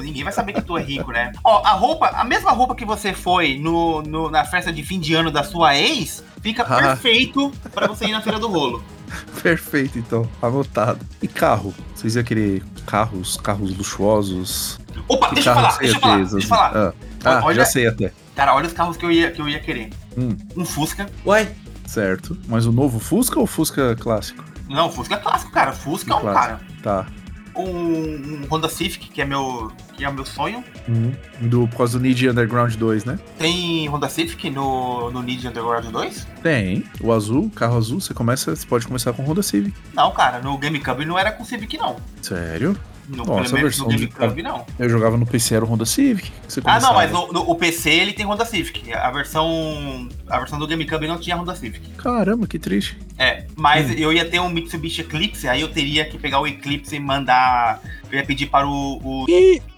Ninguém 0.00 0.24
vai 0.24 0.32
saber 0.32 0.54
que 0.54 0.60
tu 0.60 0.76
é 0.76 0.82
rico, 0.82 1.12
né? 1.12 1.30
Ó, 1.44 1.62
a 1.64 1.70
roupa, 1.70 2.08
a 2.08 2.24
mesma 2.24 2.50
roupa 2.50 2.74
que 2.74 2.84
você 2.84 3.12
foi 3.14 3.56
no, 3.58 4.02
no- 4.02 4.28
na 4.28 4.44
festa 4.44 4.72
de 4.72 4.82
fim 4.82 4.98
de 4.98 5.14
ano 5.14 5.30
da 5.30 5.44
sua 5.44 5.76
ex, 5.76 6.24
fica 6.42 6.64
Ah. 6.64 6.76
perfeito 6.76 7.52
pra 7.72 7.86
você 7.86 8.06
ir 8.06 8.10
na 8.12 8.20
feira 8.20 8.40
do 8.40 8.48
rolo. 8.48 8.82
Perfeito, 9.40 9.98
então. 10.00 10.28
Anotado. 10.42 10.98
E 11.22 11.28
carro? 11.28 11.72
Vocês 11.94 12.16
iam 12.16 12.24
querer 12.24 12.62
carros, 12.86 13.36
carros 13.36 13.76
luxuosos? 13.76 14.80
Opa, 15.06 15.30
deixa 15.32 15.50
eu 15.50 15.54
falar, 15.54 15.78
deixa 15.78 15.96
eu 15.96 16.00
falar, 16.00 16.16
deixa 16.16 16.34
eu 16.34 16.40
Zazu? 16.40 16.48
falar. 16.48 16.76
Ah, 16.76 16.92
Ah, 17.24 17.40
Olha- 17.44 17.56
já 17.56 17.64
sei 17.66 17.86
até. 17.86 18.12
Cara, 18.34 18.52
olha 18.54 18.66
os 18.66 18.72
carros 18.72 18.96
que 18.96 19.04
eu 19.04 19.12
ia, 19.12 19.30
que 19.30 19.40
eu 19.40 19.48
ia 19.48 19.60
querer. 19.60 19.90
Hum, 20.18 20.36
Um 20.56 20.64
Fusca. 20.64 21.08
Uai, 21.24 21.48
certo. 21.86 22.36
Mas 22.48 22.66
o 22.66 22.72
novo 22.72 22.98
Fusca 22.98 23.38
ou 23.38 23.46
Fusca 23.46 23.94
clássico? 23.94 24.42
Não, 24.68 24.90
Fusca 24.90 25.14
é 25.14 25.18
clássico, 25.18 25.52
cara. 25.52 25.72
Fusca 25.72 26.12
é 26.12 26.16
um 26.16 26.20
Clássico. 26.20 26.42
cara. 26.46 26.60
Tá. 26.82 27.06
Um, 27.54 28.42
um 28.42 28.46
Honda 28.50 28.68
Civic, 28.68 29.10
que 29.10 29.20
é 29.20 29.24
meu, 29.24 29.70
que 29.94 30.04
é 30.04 30.10
meu 30.10 30.24
sonho. 30.24 30.64
Uhum. 30.88 31.12
Do, 31.40 31.68
por 31.68 31.78
causa 31.78 31.98
do 31.98 32.02
Need 32.02 32.28
Underground 32.28 32.74
2, 32.74 33.04
né? 33.04 33.18
Tem 33.38 33.88
Honda 33.88 34.08
Civic 34.08 34.50
no, 34.50 35.10
no 35.10 35.22
Need 35.22 35.46
Underground 35.46 35.86
2? 35.86 36.26
Tem. 36.42 36.84
O 37.00 37.12
azul, 37.12 37.50
carro 37.54 37.76
azul, 37.76 38.00
você 38.00 38.14
começa, 38.14 38.54
você 38.54 38.66
pode 38.66 38.86
começar 38.86 39.12
com 39.12 39.22
Honda 39.22 39.42
Civic. 39.42 39.76
Não, 39.94 40.10
cara, 40.12 40.40
no 40.40 40.56
GameCube 40.56 41.04
não 41.04 41.18
era 41.18 41.32
com 41.32 41.44
Civic, 41.44 41.76
não. 41.76 41.96
Sério? 42.22 42.76
No, 43.10 43.24
Nossa, 43.24 43.42
pelo 43.50 43.54
menos 43.56 43.78
no 43.78 43.88
GameCube, 43.88 44.42
não. 44.42 44.64
Eu 44.78 44.88
jogava 44.88 45.16
no 45.16 45.26
PC, 45.26 45.56
era 45.56 45.64
o 45.64 45.68
Honda 45.68 45.84
Civic. 45.84 46.30
Ah, 46.64 46.78
não, 46.78 46.94
mas 46.94 47.10
no, 47.10 47.32
no- 47.32 47.50
o 47.50 47.54
PC 47.56 47.90
ele 47.90 48.12
tem 48.12 48.24
Honda 48.24 48.44
Civic. 48.44 48.92
A 48.92 49.10
versão, 49.10 50.08
a 50.28 50.38
versão 50.38 50.58
do 50.58 50.66
GameCube 50.66 51.08
não 51.08 51.18
tinha 51.18 51.34
Honda 51.36 51.54
Civic. 51.56 51.90
Caramba, 51.96 52.46
que 52.46 52.58
triste. 52.58 52.96
É, 53.18 53.46
mas 53.56 53.90
Hum. 53.90 53.94
eu 53.94 54.12
ia 54.12 54.24
ter 54.24 54.40
um 54.40 54.48
Mitsubishi 54.48 55.00
Eclipse, 55.00 55.48
aí 55.48 55.60
eu 55.60 55.68
teria 55.68 56.04
que 56.04 56.18
pegar 56.18 56.38
o 56.40 56.46
Eclipse 56.46 56.94
e 56.94 57.00
mandar. 57.00 57.82
Eu 58.10 58.18
ia 58.18 58.24
pedir 58.24 58.46
para 58.46 58.66
o. 58.68 59.00
o- 59.04 59.26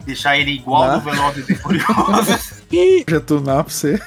deixar 0.04 0.36
ele 0.36 0.50
igual 0.52 0.82
Ah. 0.82 0.96
do 0.96 1.00
Velozes 1.10 1.48
e 1.48 1.54
Furiosos. 1.54 2.62
Já 3.08 3.20
tunar 3.20 3.64
pra 3.64 3.72
você. 3.72 4.00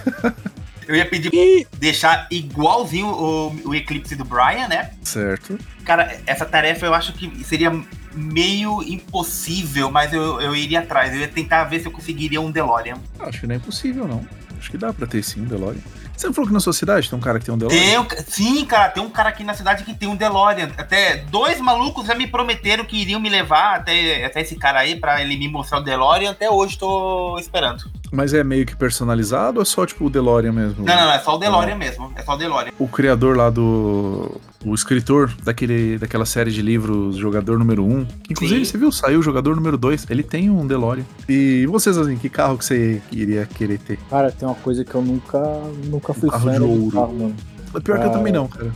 Eu 0.88 0.96
ia 0.96 1.06
pedir 1.06 1.68
deixar 1.78 2.28
igualzinho 2.30 3.08
o, 3.08 3.70
o 3.70 3.76
Eclipse 3.76 4.16
do 4.16 4.24
Brian, 4.24 4.68
né? 4.68 4.92
Certo. 5.02 5.58
Cara, 5.84 6.20
essa 6.26 6.46
tarefa 6.46 6.86
eu 6.86 6.94
acho 6.94 7.14
que 7.14 7.44
seria 7.44 7.72
meio 8.14 8.82
impossível, 8.84 9.92
mas 9.92 10.14
eu, 10.14 10.40
eu 10.40 10.56
iria 10.56 10.80
atrás. 10.80 11.14
Eu 11.14 11.20
ia 11.20 11.28
tentar 11.28 11.64
ver 11.66 11.80
se 11.80 11.88
eu 11.88 11.92
conseguiria 11.92 12.40
um 12.40 12.52
DeLorean. 12.52 12.98
Acho 13.20 13.42
que 13.42 13.48
não 13.48 13.56
é 13.56 13.58
impossível, 13.58 14.08
não. 14.08 14.26
Acho 14.58 14.72
que 14.72 14.78
dá 14.78 14.94
pra 14.94 15.06
ter 15.06 15.24
sim 15.24 15.42
um 15.42 15.46
DeLorean. 15.46 15.82
Você 16.16 16.28
não 16.28 16.34
falou 16.34 16.48
que 16.48 16.54
na 16.54 16.60
sua 16.60 16.74
cidade 16.74 17.10
tem 17.10 17.18
um 17.18 17.22
cara 17.22 17.40
que 17.40 17.46
tem 17.46 17.54
um 17.54 17.58
DeLorean? 17.58 18.04
Tem, 18.04 18.24
sim, 18.28 18.66
cara, 18.66 18.90
tem 18.90 19.04
um 19.04 19.10
cara 19.10 19.30
aqui 19.30 19.44
na 19.44 19.54
cidade 19.54 19.84
que 19.84 19.94
tem 19.94 20.08
um 20.08 20.16
DeLorean. 20.16 20.70
Até 20.78 21.18
dois 21.30 21.60
malucos 21.60 22.06
já 22.08 22.16
me 22.16 22.28
prometeram 22.28 22.86
que 22.86 22.98
iriam 22.98 23.20
me 23.20 23.30
levar 23.30 23.76
até, 23.76 24.26
até 24.26 24.42
esse 24.42 24.56
cara 24.56 24.80
aí 24.80 24.96
pra 24.96 25.22
ele 25.22 25.38
me 25.38 25.48
mostrar 25.50 25.80
o 25.80 25.84
DeLorean. 25.84 26.32
Até 26.32 26.50
hoje 26.50 26.78
tô 26.78 27.38
esperando. 27.40 27.84
Mas 28.12 28.34
é 28.34 28.44
meio 28.44 28.66
que 28.66 28.76
personalizado 28.76 29.58
ou 29.58 29.64
é 29.64 29.66
só 29.66 29.86
tipo 29.86 30.06
o 30.06 30.10
DeLorean 30.10 30.54
mesmo? 30.54 30.86
Não, 30.86 30.96
não, 30.96 31.06
não, 31.06 31.12
é 31.12 31.20
só 31.20 31.36
o 31.36 31.38
DeLorean 31.38 31.76
mesmo. 31.76 32.12
É 32.16 32.24
só 32.24 32.34
o 32.34 32.38
DeLorean. 32.38 32.72
O 32.80 32.88
criador 32.88 33.36
lá 33.36 33.50
do. 33.50 34.40
O 34.66 34.74
escritor 34.74 35.32
daquele, 35.44 35.98
daquela 36.00 36.26
série 36.26 36.50
de 36.52 36.62
livros 36.62 37.16
Jogador 37.18 37.60
Número 37.60 37.86
1. 37.86 38.06
Que, 38.24 38.34
inclusive, 38.34 38.66
Sim. 38.66 38.72
você 38.72 38.78
viu, 38.80 38.92
saiu 38.92 39.20
o 39.20 39.24
Jogador 39.24 39.56
Número 39.56 39.78
2. 39.78 40.08
Ele 40.10 40.24
tem 40.24 40.50
um 40.50 40.66
DeLorean. 40.66 41.06
E 41.30 41.68
vocês, 41.68 41.96
assim, 41.98 42.18
que 42.18 42.28
carro 42.30 42.58
que 42.58 42.66
você 42.66 43.00
iria 43.12 43.46
querer 43.46 43.78
ter? 43.78 44.00
Cara, 44.10 44.32
tem 44.32 44.48
uma 44.48 44.56
coisa 44.56 44.84
que 44.84 44.96
eu 44.96 45.04
nunca, 45.04 45.40
nunca 45.86 46.14
fui 46.16 46.30
carro 46.30 46.44
fã 46.46 46.54
de 46.56 46.62
ouro. 46.64 46.92
carro, 46.92 47.14
mano. 47.14 47.36
Pior 47.84 48.00
que 48.00 48.06
eu 48.06 48.12
também 48.12 48.32
não, 48.32 48.48
cara. 48.48 48.72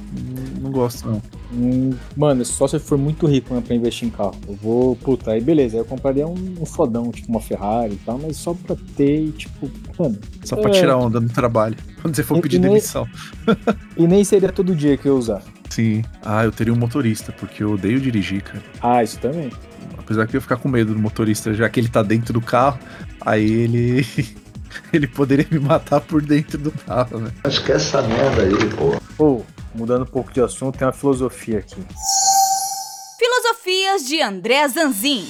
Não, 0.62 0.72
gosto, 0.72 1.08
não. 1.08 1.22
Hum, 1.54 1.92
Mano, 2.18 2.44
só 2.44 2.68
se 2.68 2.76
eu 2.76 2.80
for 2.82 2.98
muito 2.98 3.26
rico 3.26 3.54
né, 3.56 3.64
pra 3.66 3.74
investir 3.74 4.06
em 4.08 4.12
carro. 4.12 4.36
Eu 4.46 4.56
vou, 4.62 4.96
puta, 4.98 5.32
aí 5.32 5.40
beleza, 5.42 5.78
aí 5.78 5.80
eu 5.82 5.86
compraria 5.86 6.28
um, 6.28 6.36
um 6.60 6.66
fodão, 6.66 7.10
tipo 7.10 7.30
uma 7.30 7.40
Ferrari 7.40 7.94
e 7.94 7.98
tal, 8.06 8.20
mas 8.22 8.36
só 8.36 8.54
pra 8.54 8.76
ter, 8.98 9.24
e, 9.28 9.32
tipo, 9.32 9.72
mano. 9.98 10.18
Só 10.44 10.58
pra 10.58 10.70
é, 10.70 10.74
tirar 10.74 10.98
onda 10.98 11.18
no 11.22 11.30
trabalho. 11.30 11.78
Quando 12.02 12.14
você 12.14 12.24
for 12.24 12.38
E- 12.38 12.42
pedir 12.42 12.58
e 12.58 12.60
nem- 12.60 12.70
demissão. 12.72 13.08
E 13.96 14.06
nem 14.06 14.22
seria 14.26 14.52
todo 14.52 14.76
dia 14.76 14.98
que 14.98 15.08
eu 15.08 15.14
ia 15.14 15.20
usar. 15.20 15.42
Sim. 15.70 16.04
Ah, 16.24 16.44
eu 16.44 16.52
teria 16.52 16.74
um 16.74 16.78
motorista, 16.78 17.32
porque 17.32 17.64
eu 17.64 17.74
odeio 17.74 18.00
dirigir, 18.00 18.42
cara. 18.42 18.64
Ah, 18.82 19.04
isso 19.04 19.20
também. 19.20 19.52
Apesar 19.98 20.26
que 20.26 20.36
eu 20.36 20.38
ia 20.40 20.42
ficar 20.42 20.58
com 20.58 20.68
medo 20.68 20.94
do 20.94 21.00
motorista, 21.00 21.54
já 21.54 21.70
que 21.70 21.80
ele 21.80 21.88
tá 21.88 22.02
dentro 22.02 22.34
do 22.34 22.42
carro, 22.42 22.80
aí 23.22 23.50
ele. 23.50 24.08
ele 24.92 25.08
poderia 25.08 25.46
me 25.50 25.60
matar 25.60 26.02
por 26.02 26.22
dentro 26.22 26.58
do 26.58 26.72
carro, 26.72 27.20
né? 27.20 27.32
Esquece 27.46 27.96
essa 27.96 28.02
merda 28.02 28.44
aí, 28.44 28.70
pô. 28.76 29.00
Ou, 29.24 29.46
mudando 29.76 30.04
um 30.04 30.08
pouco 30.08 30.34
de 30.34 30.42
assunto, 30.42 30.78
tem 30.78 30.88
uma 30.88 30.94
filosofia 30.94 31.60
aqui. 31.60 31.78
Filosofias 33.18 34.08
de 34.08 34.22
André 34.22 34.68
Zanzin. 34.68 35.28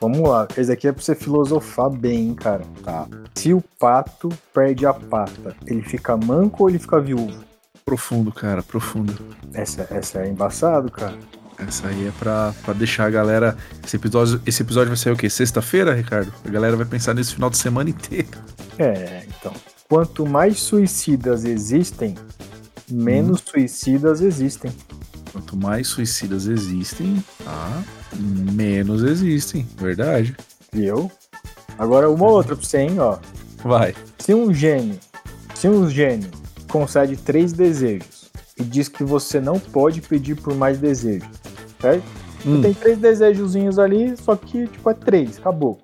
Vamos 0.00 0.20
lá, 0.20 0.46
esse 0.56 0.70
aqui 0.70 0.86
é 0.88 0.92
pra 0.92 1.02
você 1.02 1.14
filosofar 1.14 1.90
bem, 1.90 2.28
hein, 2.28 2.34
cara. 2.34 2.64
Tá. 2.84 3.06
Se 3.38 3.54
o 3.54 3.62
pato 3.78 4.30
perde 4.52 4.84
a 4.84 4.92
pata, 4.92 5.54
ele 5.64 5.80
fica 5.80 6.16
manco 6.16 6.64
ou 6.64 6.68
ele 6.68 6.80
fica 6.80 7.00
viúvo? 7.00 7.44
Profundo, 7.84 8.32
cara, 8.32 8.64
profundo. 8.64 9.16
Essa, 9.54 9.86
essa 9.92 10.18
é 10.18 10.28
embaçado, 10.28 10.90
cara. 10.90 11.16
Essa 11.56 11.86
aí 11.86 12.08
é 12.08 12.10
pra, 12.18 12.52
pra 12.64 12.74
deixar 12.74 13.06
a 13.06 13.10
galera. 13.10 13.56
Esse 13.86 13.94
episódio, 13.94 14.42
esse 14.44 14.60
episódio 14.60 14.88
vai 14.88 14.96
sair 14.96 15.12
o 15.12 15.16
quê? 15.16 15.30
Sexta-feira, 15.30 15.94
Ricardo? 15.94 16.32
A 16.44 16.48
galera 16.48 16.74
vai 16.76 16.84
pensar 16.84 17.14
nesse 17.14 17.32
final 17.32 17.48
de 17.48 17.58
semana 17.58 17.88
inteiro. 17.88 18.26
É, 18.76 19.24
então. 19.28 19.52
Quanto 19.88 20.26
mais 20.26 20.58
suicidas 20.58 21.44
existem, 21.44 22.16
menos 22.90 23.44
suicidas 23.48 24.20
existem. 24.20 24.72
Quanto 25.30 25.56
mais 25.56 25.86
suicidas 25.86 26.48
existem, 26.48 27.22
tá? 27.44 27.84
Menos 28.16 29.04
existem. 29.04 29.64
Verdade. 29.78 30.36
Viu? 30.72 31.08
Agora 31.78 32.10
uma 32.10 32.26
outra 32.26 32.56
pra 32.56 32.64
você, 32.64 32.78
hein, 32.78 32.98
ó. 32.98 33.18
Vai. 33.62 33.94
Se 34.18 34.34
um 34.34 34.52
gênio, 34.52 34.98
se 35.54 35.68
um 35.68 35.88
gênio 35.88 36.30
concede 36.68 37.16
três 37.16 37.52
desejos 37.52 38.30
e 38.58 38.64
diz 38.64 38.88
que 38.88 39.04
você 39.04 39.40
não 39.40 39.58
pode 39.58 40.00
pedir 40.00 40.34
por 40.34 40.54
mais 40.54 40.78
desejos, 40.78 41.28
certo? 41.80 42.04
Hum. 42.46 42.60
tem 42.62 42.72
três 42.72 42.98
desejozinhos 42.98 43.78
ali, 43.78 44.16
só 44.16 44.36
que 44.36 44.66
tipo 44.66 44.88
é 44.90 44.94
três, 44.94 45.38
acabou. 45.38 45.78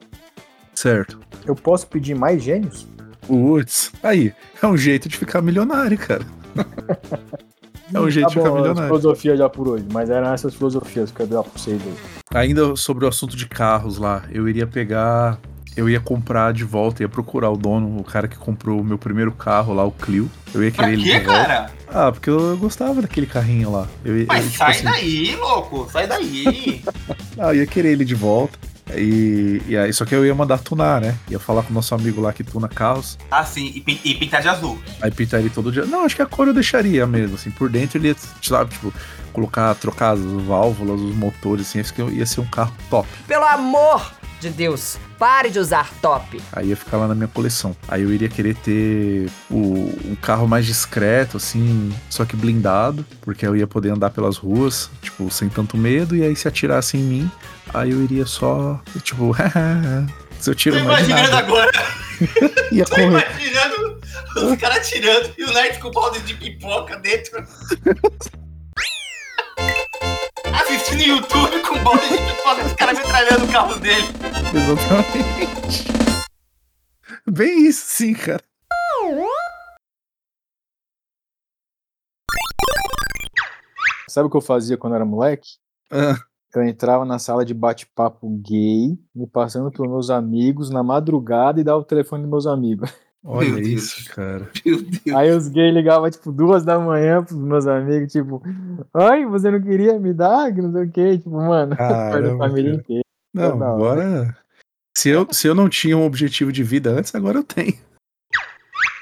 Certo. 0.75 1.19
Eu 1.47 1.55
posso 1.55 1.87
pedir 1.87 2.15
mais 2.15 2.43
gênios? 2.43 2.87
Putz. 3.27 3.93
Aí, 4.03 4.33
é 4.63 4.67
um 4.67 4.77
jeito 4.77 5.09
de 5.09 5.17
ficar 5.17 5.41
milionário, 5.41 5.97
cara. 5.99 6.25
é 7.93 8.01
um 8.01 8.11
jeito 8.11 8.27
tá 8.27 8.33
de 8.33 8.39
ficar 8.39 8.51
bom, 8.51 8.57
milionário. 8.57 8.89
filosofia 8.89 9.37
já 9.37 9.49
por 9.49 9.69
hoje, 9.69 9.87
mas 9.93 10.11
eram 10.11 10.33
essas 10.33 10.55
filosofias 10.55 11.11
que 11.11 11.21
eu 11.21 11.27
dei 11.27 11.39
pra 11.39 11.51
vocês 11.51 11.81
aí. 11.83 11.95
Ainda 12.35 12.77
sobre 12.77 13.05
o 13.05 13.09
assunto 13.09 13.37
de 13.37 13.49
carros 13.49 13.99
lá, 13.99 14.25
eu 14.31 14.49
iria 14.49 14.67
pegar. 14.67 15.39
Eu 15.77 15.89
ia 15.89 15.99
comprar 15.99 16.53
de 16.53 16.63
volta, 16.65 17.03
ia 17.03 17.09
procurar 17.09 17.51
o 17.51 17.57
dono, 17.57 17.99
o 17.99 18.05
cara 18.05 18.29
que 18.29 18.37
comprou 18.37 18.81
o 18.81 18.85
meu 18.85 18.97
primeiro 18.97 19.33
carro 19.33 19.75
lá, 19.75 19.85
o 19.85 19.91
Clio. 19.91 20.31
Eu 20.55 20.63
ia 20.63 20.71
Pra 20.71 20.85
querer 20.85 20.95
ele 20.99 21.03
quê, 21.03 21.19
de 21.19 21.25
volta. 21.27 21.45
cara? 21.45 21.71
Ah, 21.89 22.13
porque 22.13 22.31
eu 22.31 22.57
gostava 22.57 23.03
daquele 23.03 23.27
carrinho 23.27 23.73
lá. 23.73 23.89
Eu, 24.05 24.25
Mas 24.29 24.45
eu, 24.45 24.51
tipo 24.51 24.59
sai 24.59 24.71
assim, 24.71 24.85
daí, 24.85 25.37
louco. 25.37 25.89
Sai 25.91 26.07
daí. 26.07 26.83
Ah, 27.37 27.49
eu 27.53 27.57
ia 27.57 27.67
querer 27.67 27.91
ele 27.91 28.05
de 28.05 28.15
volta. 28.15 28.57
E, 28.97 29.61
e 29.67 29.77
aí, 29.77 29.93
só 29.93 30.05
que 30.05 30.15
eu 30.15 30.25
ia 30.25 30.35
mandar 30.35 30.59
tunar, 30.59 31.01
né? 31.01 31.17
Ia 31.29 31.41
falar 31.41 31.63
com 31.65 31.71
o 31.71 31.75
nosso 31.75 31.93
amigo 31.95 32.21
lá 32.21 32.33
que 32.33 32.45
tuna 32.45 32.69
carros. 32.69 33.19
Ah, 33.29 33.45
sim, 33.45 33.83
e, 33.87 34.01
e 34.05 34.15
pintar 34.15 34.41
de 34.41 34.49
azul. 34.49 34.79
Aí 35.03 35.11
pintar 35.11 35.41
ele 35.41 35.51
todo 35.51 35.73
dia. 35.73 35.85
Não, 35.85 36.05
acho 36.05 36.15
que 36.15 36.23
a 36.23 36.27
cor 36.27 36.47
eu 36.47 36.55
deixaria 36.55 37.05
mesmo, 37.07 37.35
assim. 37.35 37.51
Por 37.51 37.69
dentro 37.69 37.99
ele 37.99 38.09
ia, 38.09 38.17
sabe, 38.41 38.71
tipo, 38.71 38.93
colocar, 39.35 39.75
trocar 39.75 40.13
as 40.13 40.21
válvulas, 40.21 41.01
os 41.01 41.15
motores, 41.15 41.67
assim. 41.69 41.81
Acho 41.81 41.93
que 41.93 42.01
ia 42.03 42.25
ser 42.25 42.41
um 42.41 42.47
carro 42.47 42.73
top. 42.89 43.07
Pelo 43.27 43.45
amor 43.45 44.13
de 44.41 44.51
Deus, 44.51 44.99
pare 45.19 45.49
de 45.49 45.59
usar 45.59 45.91
top. 46.03 46.39
Aí 46.53 46.69
ia 46.69 46.77
ficar 46.77 46.99
lá 46.99 47.09
na 47.09 47.15
minha 47.15 47.29
coleção. 47.29 47.75
Aí 47.89 48.03
eu 48.03 48.13
iria 48.13 48.29
querer 48.29 48.55
ter 48.57 49.31
o, 49.51 49.91
um 50.05 50.15
carro 50.21 50.47
mais 50.47 50.67
discreto, 50.67 51.39
assim, 51.39 51.93
só 52.11 52.25
que 52.27 52.37
blindado, 52.37 53.07
porque 53.23 53.47
eu 53.47 53.57
ia 53.57 53.67
poder 53.67 53.91
andar 53.91 54.11
pelas 54.11 54.37
ruas, 54.37 54.91
tipo, 55.01 55.31
sem 55.31 55.49
tanto 55.49 55.77
medo, 55.79 56.15
e 56.15 56.23
aí 56.23 56.37
se 56.37 56.47
atirasse 56.47 56.99
em 56.99 57.03
mim, 57.03 57.31
aí 57.73 57.91
eu 57.93 58.03
iria 58.03 58.27
só, 58.27 58.79
tipo, 59.03 59.35
se 60.39 60.51
eu 60.51 60.55
tiro 60.55 60.77
Tô 60.79 60.85
mais 60.85 61.09
imaginando 61.09 61.33
nada. 61.35 61.47
agora. 61.47 61.73
Ia 62.71 62.85
Tô 62.85 62.91
correr. 62.97 63.07
imaginando 63.07 63.99
os 64.37 64.59
caras 64.59 64.77
atirando 64.79 65.31
e 65.39 65.45
o 65.45 65.53
Knight 65.53 65.79
com 65.79 65.89
o 65.89 65.91
balde 65.91 66.21
de 66.21 66.35
pipoca 66.35 66.97
dentro. 66.99 67.43
YouTube 71.05 71.61
com 71.63 71.83
balde 71.85 72.09
de 72.09 72.17
pipoca, 72.17 72.65
os 72.65 72.73
caras 72.73 72.99
metralhando 72.99 73.45
o 73.45 73.53
carro 73.53 73.79
dele. 73.79 74.07
Exatamente. 74.55 75.85
Bem 77.27 77.67
isso, 77.67 77.85
sim, 77.87 78.15
cara. 78.15 78.43
Sabe 84.09 84.29
o 84.29 84.31
que 84.31 84.37
eu 84.37 84.41
fazia 84.41 84.79
quando 84.79 84.95
era 84.95 85.05
moleque? 85.05 85.59
Ah. 85.91 86.17
Eu 86.55 86.63
entrava 86.63 87.05
na 87.05 87.19
sala 87.19 87.45
de 87.45 87.53
bate-papo 87.53 88.29
gay, 88.39 88.97
me 89.13 89.27
passando 89.27 89.73
pelos 89.73 89.91
meus 89.91 90.09
amigos 90.09 90.71
na 90.71 90.85
madrugada 90.85 91.61
e 91.61 91.65
dava 91.65 91.81
o 91.81 91.85
telefone 91.85 92.23
dos 92.23 92.31
meus 92.31 92.47
amigos. 92.47 92.91
Olha 93.27 93.49
Meu 93.49 93.63
Deus. 93.63 93.69
isso, 93.69 94.15
cara. 94.15 94.51
Meu 94.67 94.83
Deus. 94.83 95.17
Aí 95.17 95.31
os 95.31 95.49
gays 95.49 95.75
ligavam, 95.75 96.11
tipo, 96.11 96.31
duas 96.31 96.63
da 96.65 96.79
manhã 96.79 97.25
pros 97.25 97.39
meus 97.39 97.67
amigos, 97.67 98.13
tipo, 98.13 98.43
ai, 98.93 99.25
você 99.25 99.51
não 99.51 99.63
queria 99.63 99.99
me 99.99 100.13
dar? 100.13 100.53
Que 100.55 100.61
não 100.61 100.71
sei 100.73 100.83
o 100.85 100.91
quê. 100.93 101.17
Tipo, 101.17 101.31
mano, 101.31 101.75
Caramba, 101.77 102.47
família 102.49 102.73
cara. 102.73 102.83
inteira. 102.83 103.05
Não, 103.33 103.59
hora. 103.59 104.03
agora. 104.03 104.37
Se 104.97 105.09
eu, 105.09 105.27
se 105.33 105.49
eu 105.49 105.55
não 105.55 105.69
tinha 105.69 105.97
um 105.97 106.05
objetivo 106.05 106.53
de 106.53 106.63
vida 106.63 106.91
antes, 106.91 107.15
agora 107.15 107.39
eu 107.39 107.43
tenho. 107.45 107.75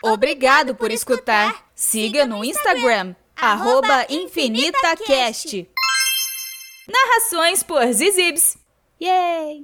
Obrigado 0.04 0.74
por 0.74 0.90
escutar. 0.90 1.66
Siga 1.74 2.24
no 2.24 2.44
Instagram, 2.44 3.14
arroba 3.36 4.06
InfinitaCast. 4.08 5.68
Narrações 6.88 7.62
por 7.62 7.84
Zizibs. 7.92 8.56
Yay! 9.00 9.60